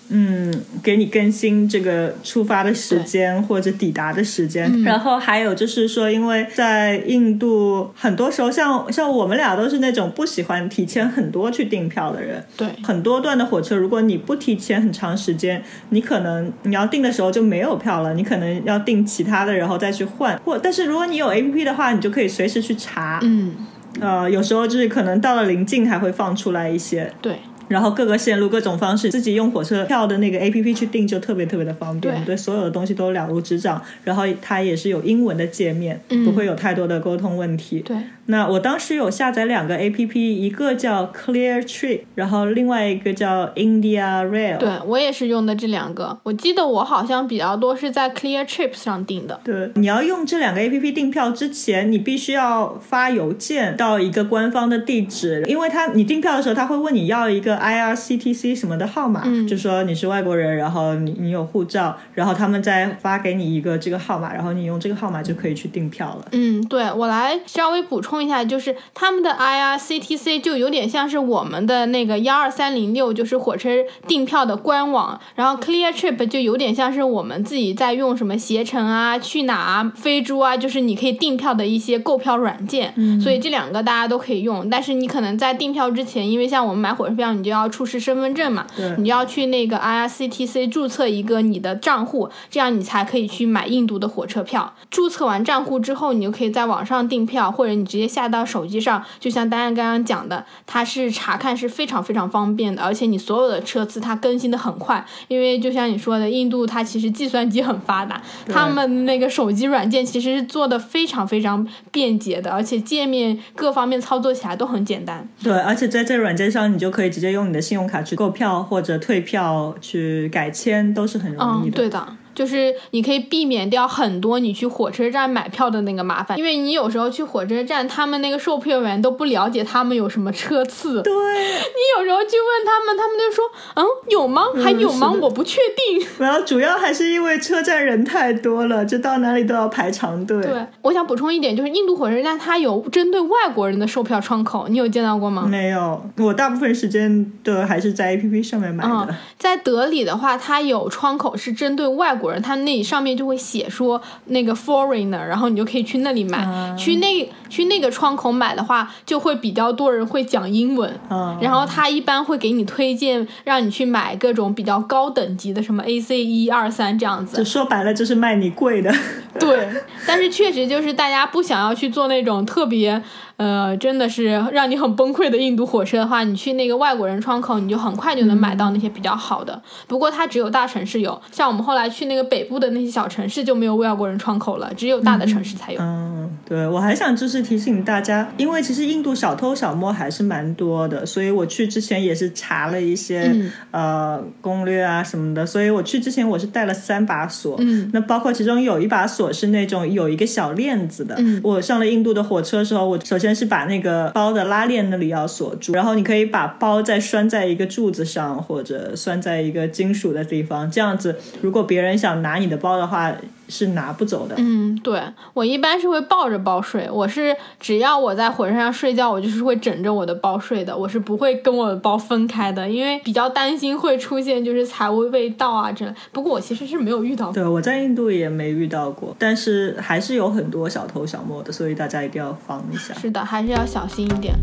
[0.10, 12.44] 嗯，给你更新这个出发的时间或者抵达的时间，然后还有就是说，因为在印度，很多时候像像我们俩都是那种不喜欢提前很多去订票的人。
[12.56, 20.38] 对，很多段的火车，如果你不提前很长时间，你可能你要订的时候就没有票了，你可能要订其他的，然后再去换。
[20.46, 23.20] 或但是如果你有 A P P 的话，你就可以随时去查。
[23.24, 23.54] 嗯，
[24.00, 27.12] 呃，有时候就是可能到了临近还会放出来一些。
[27.22, 27.38] 对。
[27.68, 33.82] 然后各个线路各种方式，自己用火车票的那个 A P P 去订就特别特别的方便，对所有的东西都了如指掌。
[34.04, 37.80] 然后它也是有英文的界面，不会有太多的沟通问题。
[37.80, 37.98] 对。
[38.30, 44.58] 那我当时有下载两个 A P P，一个叫 Clear Trip，然后另外一个叫 India Rail。
[44.58, 46.20] 对我也是用的这两个。
[46.24, 49.40] 我记得我好像比较多是在 Clear Trip 上订的。
[49.46, 66.28] 对，你要用这两个 A P P 订票之前，你必须要发邮件到一个官方的地址，因为他你订票的时候他会问你要一个 IRCTC 什么的号码，嗯就说你是外国人，然后你你有护照，然后他们再发给你一个这个号码，然后你用这个号码就可以去订票了。
[66.32, 73.70] 嗯，对我来稍微补充一下，就是他们的 IRCTC 就有点像是我们的那个幺二三零六，就是火车
[74.08, 82.94] 订票的官网，然后 Clear Trip 就有点像是我们自己在用什么携程啊、去哪啊、飞猪啊，就是你可以订票的一些购票软件。
[82.96, 94.74] 嗯所以这两个大家都可以用，但是你可能在订票之前，因为像我们买火车票，你就要出示身份证嘛，对你就要去那个 IRCTC 注册一个你的账户，这样你才可以去买印度的火车票。
[94.90, 99.04] 注册完账户之后，你就可以在网上订票，或者你直接下到手机上。
[99.20, 115.28] 就像丹丹刚刚讲的，它是查看是非常非常方便的，而且你所有的车次它更新的很快，因为就像你说的，印度它其实计算机很发达，他们那个手机软件其实是做的非常非常便捷的，而且界面各方面操作起来都很简单。
[115.44, 122.08] 对，而且在这个软件上，你就可以直接用你的信用卡去购票或者退票、去改签，都是很容易嗯，对的。
[122.38, 134.44] 就是你可以避免掉很多你去火车站买票的那个麻烦，因为你有时候去火车站，他们那个售票员都不了解他们有什么车次，对，你有时候去问他们，他们就说，嗯，有吗？
[134.64, 135.12] 还有吗？
[135.20, 136.08] 我不确定。
[136.20, 140.40] 然后主要还是因为车站人太多了，就到哪里都要排长队。
[140.40, 145.48] 对，我想补充一点，就是印度火车站它有针对外国人的售票窗口，你有见到过吗？
[145.48, 148.92] 没有，我大部分时间都还是在 APP 上面买的。
[148.92, 156.76] 嗯，在德里的话，它有窗口是针对外国人，它那上面就会写说那个 foreigner，然后你就可以去那里买。
[156.78, 160.92] 去那去那个窗口买的话，就会比较多人会讲英文。
[161.10, 167.44] 嗯，然后他一般会给你推荐，让你去买各种比较高等级的，什么 AC 一二三这样子就。
[167.44, 168.94] 说白了就是卖你贵的。
[169.40, 169.70] 对，
[170.06, 173.02] 但是确实就是大家不想要去做那种特别，
[173.38, 179.62] 呃，真的是让你很崩溃的印度火车的话，你去那个外国人窗口，你就很快就能买到那些比较好的。
[179.88, 185.80] 不过它只有大城市有，像我们后来去那个北部的那些小城市就没有外国人窗口了，只有大的城市才有。
[185.80, 193.52] 嗯，对，我还想就是提醒大家，因为其实印度小偷小摸还是蛮多的，所以我去之前也是查了一些、嗯。
[193.72, 201.40] 呃攻略啊什么的，所以我去之前我是带了三把锁，嗯，那包括其中有一把锁是那种有一个小链子的，嗯。
[201.44, 213.14] 我上了印度的火车的时候，我首先是把那个包的拉链那里要锁住，然后你可以把包再拴在一个柱子上或者拴在一个金属的地方，这样子如果别人想拿你的包的话
[213.48, 214.36] 是拿不走的。
[214.38, 215.02] 嗯，对
[215.34, 225.94] 我一般是会抱着包睡，我是只要我在火车上睡觉，我就是会枕着我的包睡的，我是不会跟我的包分开的，因为比较担心会出现就是财务被盗啊之类。
[226.12, 227.34] 不过我其实是没有遇到过。
[227.34, 232.94] 对，我在印度也没遇到过，但是还是有很多小偷小摸的，所以大家一定要防一下。
[232.96, 234.36] 是的，还是要小心一点。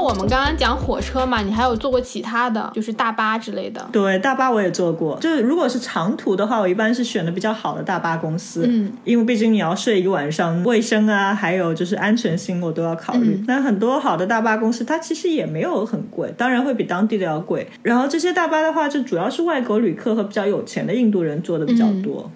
[0.00, 3.86] 我们刚刚讲火车嘛，你还有坐过其他的，就是大巴之类的。
[3.92, 13.34] 对，大巴我也坐过，就是如果是长途的话，我一般是选的比较好的大巴公司，嗯，因为毕竟你要睡一个晚上，卫生啊，还有就是安全性我都要考虑。
[13.34, 17.66] 嗯那很多好的大巴公司，它其实也没有很贵，当然会比当地的要贵。
[17.82, 22.30] 然后这些大巴的话，就主要是外国旅客和比较有钱的印度人坐的比较多。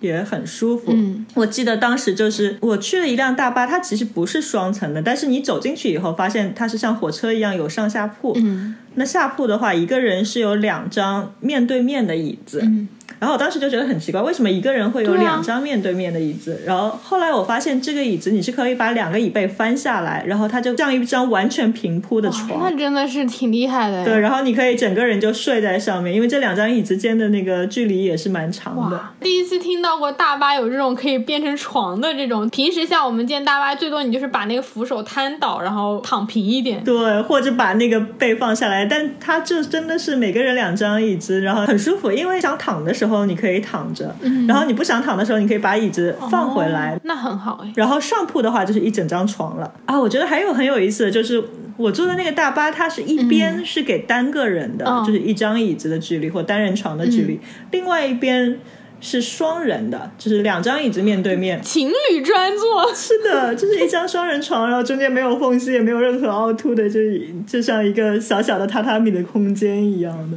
[0.00, 0.92] 也很舒服。
[0.92, 8.32] 嗯，我记得当时就是我去了一辆大巴，它其实不是双层的，但是你走进去以后，发现它是像火车一样有上下铺。
[8.36, 12.60] 嗯那下铺的话，一个人是有两张面对面的椅子。
[12.60, 12.88] 嗯
[13.18, 16.62] 然后我当时就觉得很奇怪，为什么一个人会有两张面对面的椅子？
[16.66, 22.60] 然后后来我发现这个椅子你是可以把两个椅背翻下来，然后它就像一张完全平铺的床。
[22.60, 24.04] 那真的是挺厉害的。
[24.04, 29.00] 对，，然后你可以整个人就睡在上面，因为这两张椅子间的那个距离也是蛮长的。
[29.20, 32.48] 第一次听到过大巴有这种可以变成床的这种。
[32.50, 36.82] 平时像我们见大巴，最多你就是把那个扶手摊倒，然后躺平一点。
[36.84, 44.14] 对，或者把那个背放下来，但它就真的是每个人两张椅子，然后很舒服，因为想躺的时候你可以躺着，
[44.46, 46.94] 然后你不想躺的时候，你可以把椅子放回来。
[46.94, 47.72] 哦那很好哎。
[47.74, 49.98] 然后上铺的话就是一整张床了啊！
[49.98, 51.42] 我觉得还有很有意思的就是，
[51.76, 57.40] 我坐的那个大巴，它是一边是给单个人的，嗯就是一张椅子的距离或单人床的距离，
[57.70, 58.58] 另外一边
[59.00, 61.60] 是双人的，就是两张椅子面对面。
[61.62, 67.00] 情侣专座，是的，就是一张双人床，然后中间没有缝隙，也没有任何凹凸的，就
[67.46, 70.36] 就像一个小小的榻榻米的空间一样的。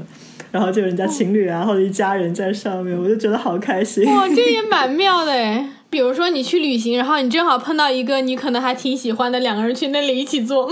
[0.53, 4.05] 然后就人家情侣啊，或者一家人在上面，我就觉得好开心。
[4.05, 5.67] 哇，这也蛮妙的哎。
[5.89, 10.71] 比如说你去旅行，然后你正好碰到一个你可能还挺喜欢的两个人去那里一起坐，嗯，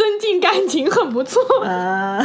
[0.00, 1.42] 增进感情很不错。
[1.62, 2.18] 啊，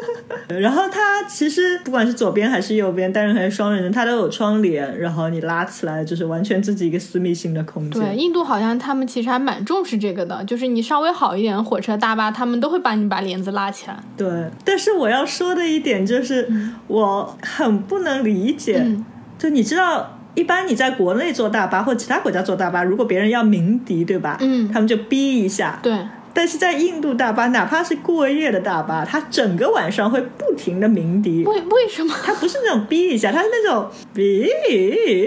[0.48, 8.02] 然后它其实不管是左边还是右边，单人还是双人的，它都有窗帘，然后你拉起来就是完全自己一个私密性的空间。
[8.02, 13.96] 对，印度好像他们其实还蛮重视这个的，就是你稍微好一点的火车、大巴，他们都会帮你把帘子拉起来。
[14.16, 14.26] 对，
[14.64, 16.48] 但是我要说的一点就是，
[16.86, 19.04] 我很不能理解，嗯
[19.38, 20.16] 就你知道。
[20.36, 24.36] 一般你在国内坐大巴或其他国家坐大巴，如果别人要鸣笛，对吧？
[24.40, 25.80] 嗯他们就逼一下。
[25.82, 25.92] 对，
[26.32, 31.44] 但是在印度大巴，哪怕是过夜的大巴，它整个晚上会不停的鸣笛。
[31.44, 32.14] 为为什么？
[32.24, 34.44] 它不是那种哔一下，它是那种哔，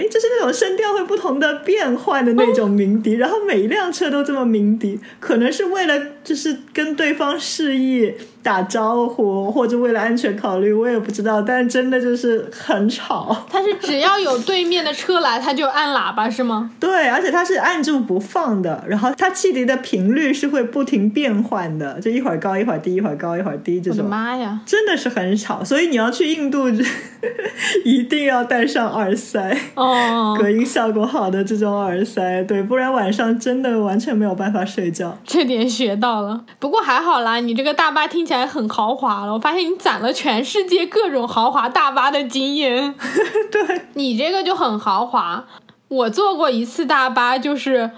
[0.09, 13.45] 就是那种声调会不同的变换的那种鸣笛，然后每一辆车都这么鸣笛，可能是为了就是跟对方示意打招呼，或者为了安全考虑，我也不知道，但真的就是很吵。
[13.49, 16.71] 它是只要有对面的车来，它就按喇叭是吗？
[16.79, 24.09] 对，而且它是按住不放的，然后它汽笛的频率是会不停变换的，就一会儿高一会儿低，一会儿高一会儿低这我的种。
[24.09, 24.59] 妈呀！
[24.65, 26.69] 真的是很吵，所以你要去印度，
[27.85, 35.17] 一定要带上耳塞，哦，隔音效果好的这种耳塞，对，不然晚上真的完全没有办法睡觉。
[35.23, 36.43] 这点学到了。
[36.59, 39.33] 不过还好啦，你这个大巴听起来很豪华了。
[39.33, 42.93] 我发现你攒了全世界各种豪华大巴的经验。
[43.51, 45.45] 对，你这个就很豪华。
[45.87, 47.91] 我坐过一次大巴，就是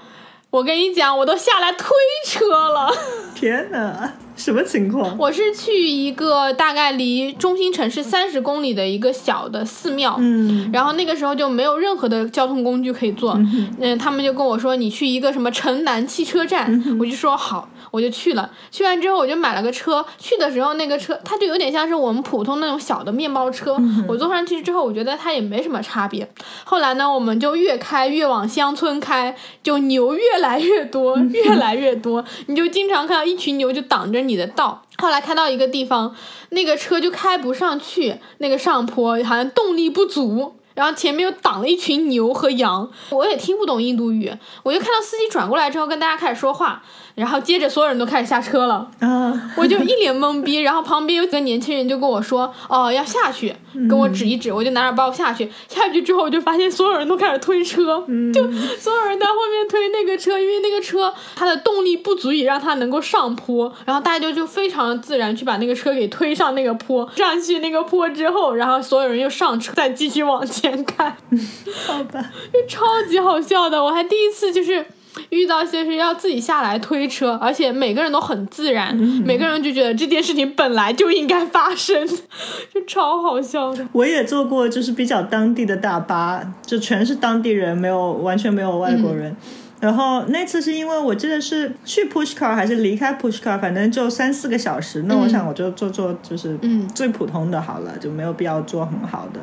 [0.50, 1.90] 我跟你讲，我都下来推
[2.26, 2.90] 车了。
[3.36, 5.18] 天哪，什么情况？
[5.18, 10.70] 我是去一个大概离中心城市三十公里的一个小的寺庙，嗯。
[10.72, 13.38] 然后那个时候就没有任何的交通工具可以坐，
[13.82, 18.52] 嗯，他们就跟我说你去一个什么城南汽车站，我就说好，我就去了。
[18.72, 26.30] 去完之后我就买了个车，去的时候那个车它就有点像是我们普通那种小的面包车，我坐上去之后我觉得它也没什么差别。
[26.66, 29.34] 后来呢，我们就越开越往乡村开，
[29.64, 34.84] 就牛越来越多，越来越多，你就经常看到一群牛就挡着你的道。
[34.98, 36.14] 后来开到一个地方，
[36.50, 40.56] 那个车就开不上去，那个上坡好像动力不足。
[40.74, 44.30] 然后前面又挡了一群牛和羊，我也听不懂印度语，
[44.62, 46.84] 我就看到司机转过来之后跟大家开始说话，
[47.16, 50.58] 然后接着所有人都开始下车了，啊，我就一脸懵逼。
[50.58, 53.56] 然后旁边有几个年轻人就跟我说：“哦，要下去，
[53.90, 55.50] 跟我指一指。”我就拿着包下去。
[55.70, 58.44] 下去之后，我就发现所有人都开始推车，就
[58.78, 67.10] 所有人在后面推那个车，因为那个车它的动力不足以让它能够上坡，然后大家就就非常自然去把那个车给推上那个坡。
[67.16, 71.16] 上去那个坡之后，然后所有人又上车，再继续往前开，
[71.88, 73.82] 好吧，就超级好笑的。
[73.82, 74.86] 我还第一次就是。
[75.30, 78.96] 遇到些是要自己下来推车，而且每个人都很自然，
[79.26, 82.08] 每个人就觉得这件事情本来就应该发生，
[82.74, 83.88] 就超好笑的。
[83.92, 89.36] 我也坐过，就是比较当地的大巴，就全是当地人，没有完全没有外国人。
[89.82, 95.04] 然后那次是因为我记得是去 Pushkar 还是离开 Pushkar，反正就三四个小时。
[95.04, 99.40] 那我想我就坐坐就是嗯最普通的好了，就没有必要坐很好的。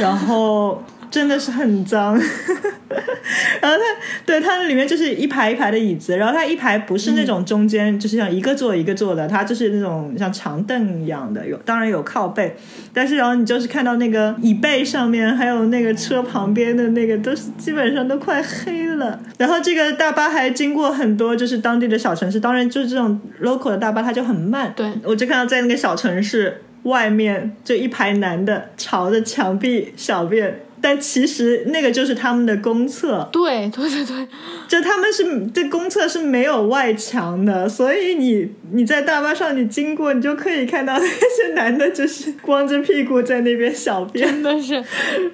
[0.00, 2.14] 然后真的是很脏，
[3.60, 3.82] 然后它
[4.26, 12.56] 对它里面就是一排一排的椅子，然后它一排不是那种中间、就是像一个坐一个坐的，它就是那种像长凳一样的，有当然有靠背，
[12.92, 19.18] 但是然后你就是看到那个椅背上面还有那个车旁边的那个都是基本上都快黑了。
[19.38, 24.90] 然后这个大巴还经过很多就是当地的小城市，当然就是这种 local 的大巴它就很慢，对。
[25.04, 34.28] 我就看到在那个小城市外面就一排男的朝着墙壁小便，但其实那个就是他们的公厕，对对对对，
[34.68, 44.82] 就他们是这公厕是没有外墙的，所以你你在大巴上你经过，你就可以看到那些男的就是光着屁股在那边小便，真的是，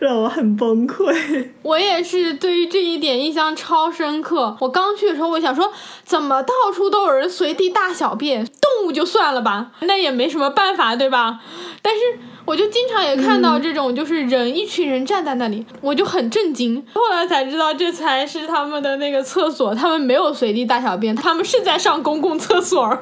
[0.01, 1.15] 让我很崩溃。
[1.63, 4.57] 我也是对于这一点印象超深刻。
[4.61, 5.73] 我刚去的时候，我想说，
[6.05, 8.45] 怎么到处都有人随地大小便？
[8.45, 11.41] 动物就算了吧，那也没什么办法，对吧？
[11.83, 12.01] 但是
[12.47, 16.85] 我就经常也看到这种，就是人、一群人站在那里，我就很震惊。
[16.93, 22.99] 后来才知道，这才是他们的那个厕所，他们没有随地大小便，他们是在上公共厕所。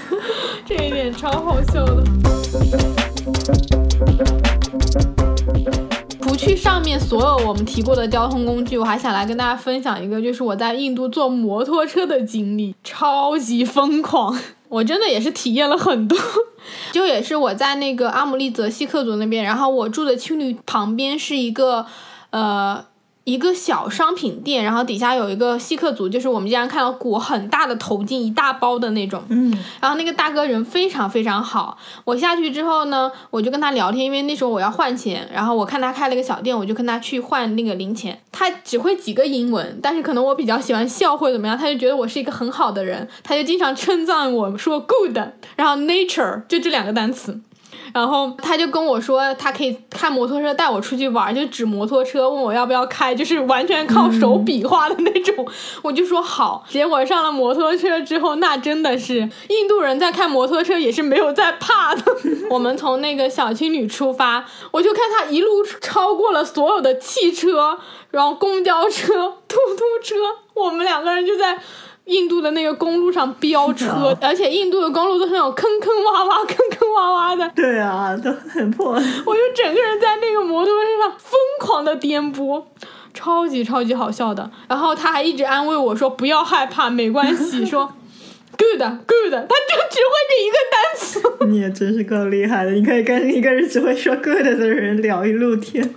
[0.66, 2.02] 这一点超好笑的。
[6.44, 14.38] 去上面所有我们提过的交通工具，我还想来跟大家分享一个，就是我在印度坐摩托车的经历，超级疯狂。
[14.68, 16.18] 我真的也是体验了很多，
[16.92, 21.86] 就也是我在那个阿姆利泽西克族那边，然后我住的青旅旁边是一个，
[22.30, 22.84] 呃，
[23.24, 29.22] 一个小商品店，然后底下有一个稀客组，就是我们经常看到裹很大的头巾，一大包的那种。
[29.30, 29.50] 嗯，
[29.80, 38.20] 然后那个大哥人非常非常好，我下去之后呢，我就跟他聊天，因为那时候我要换钱，然后我看他开了一个小店，我就跟他去换那个零钱。
[38.30, 45.16] 他只会几个英文，但是可能我比较喜欢笑或者怎么样，他就觉得我是一个很好的人，他就经常称赞我说 good，
[45.56, 47.40] 然后 nature 就这两个单词。
[47.92, 55.46] 然后他就跟我说，他可以开摩托车带我出去玩，就指摩托车问我要不要开，就是完全靠手比划的那种。
[55.82, 56.64] 我就说好。
[56.68, 62.02] 结果上了摩托车之后，那真的是印度人在开摩托车也是没有在怕的。
[62.50, 65.48] 我们从那个小青旅出发，我就看他一路
[65.80, 67.78] 超过了所有的汽车，
[68.10, 69.12] 然后公交车、
[69.48, 70.14] 突突车，
[70.54, 71.58] 我们两个人就在。
[72.06, 77.50] 印度的那个公路上飙车，而且印度的公路都是那种坑坑洼洼、坑坑洼洼的。
[77.54, 78.92] 对啊，都很破。
[78.92, 82.62] 我就整个人在那个摩托车上疯狂的颠簸，
[83.14, 84.50] 超级超级好笑的。
[84.68, 87.86] 然后他还一直安慰我说：“不要害怕，没关系。”说
[88.58, 91.46] “good good”，他就只会这一个单词。
[91.46, 95.94] 你也真是够厉害的，你可以跟一个人只会说 “good” 的人聊一路天。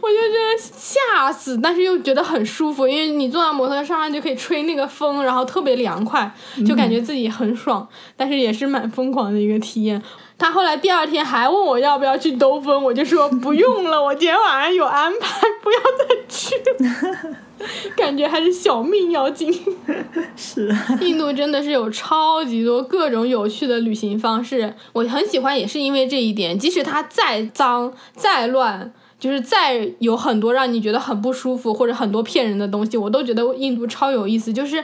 [0.00, 6.32] 我就觉得吓死，但是又觉得很舒服，因为你坐在摩托车上就可以吹那个风，然后特别凉快，
[6.66, 7.86] 就感觉自己很爽。
[8.16, 10.02] 但是也是蛮疯狂的一个体验。
[10.38, 17.36] 他后来第二天还问我要不要去兜风，我就说不用了，我今天晚上有安排，不要再去了。
[17.94, 19.52] 感觉还是小命要紧。
[20.34, 28.90] 是，印度真的是有超级多各种有趣的旅行方式，我很喜欢，也是因为这一点，即使它再脏再乱。
[29.20, 34.52] 就是再有很多让你觉得很不舒服或者很多骗人的东西，我都觉得印度超有意思。
[34.52, 34.82] 就是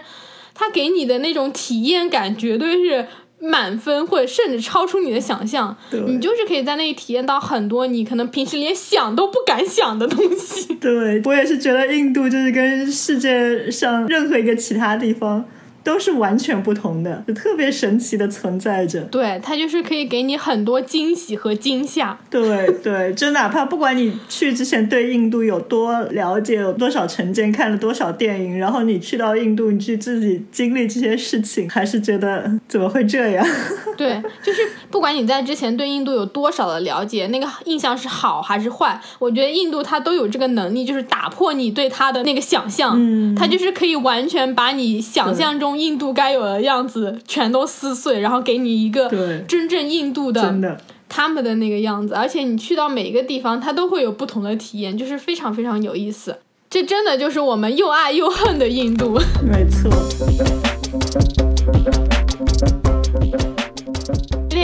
[0.55, 3.07] 它给你的那种体验感绝对是
[3.41, 5.76] 满分，或者甚至超出你的想象。
[6.07, 10.74] 你就是可以在那里体验到很多你可能平时连想都不敢想的东西。
[10.76, 15.45] 对 我也是觉得印度就是跟世界上任何一个其他地方。
[15.87, 19.03] 都是完全不同的，就特别神奇的存在着。
[19.03, 22.18] 对，它就是可以给你很多惊喜和惊吓。
[22.28, 33.47] 对对，就哪怕不管你去之前对印度有多了解，有多少成见，看了多少电影，然后你去到印度，你去自己经历这些事情，还是觉得怎么会这样？
[33.97, 42.97] 对，就是不管你在之前对印度有多少的了解，那个印象是好还是坏，我觉得印度它都有这个能力，就是打破你对它的那个想象。
[42.97, 45.76] 嗯，它就是可以完全把你想象中。
[45.79, 49.09] 印度该有的样子全都撕碎，然后给你一个
[49.47, 52.14] 真正印度的他们的那个样子。
[52.14, 56.39] 而且你去到每一个地方，它都会有不同的体验，就是非常非常有意思。
[56.68, 59.18] 这真的就是我们又爱又恨的印度。
[59.43, 61.45] 没错。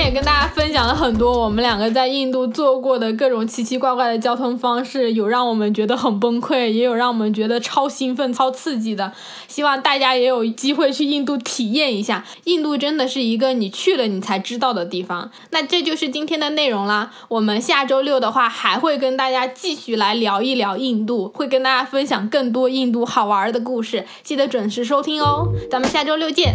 [0.03, 9.13] 也跟大家分享了很多我们两个在印度做过的各种奇奇怪怪的交通方式，有让我们觉得很崩溃，也有让我们觉得超兴奋、超刺激的。
[9.47, 15.31] 希望大家也有机会去印度体验一下，印度真的是一个你去了你才知道的地方。
[15.51, 25.53] 那这就是今天的内容啦，我们下周六的话还会跟大家继续来聊一聊印度，会跟大家分享更多印度好玩的故事，记得准时收听哦。
[25.71, 26.55] 咱们下周六见，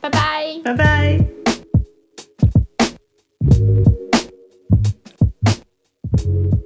[0.00, 1.37] 拜拜，拜拜。
[3.50, 3.86] thank
[6.26, 6.57] you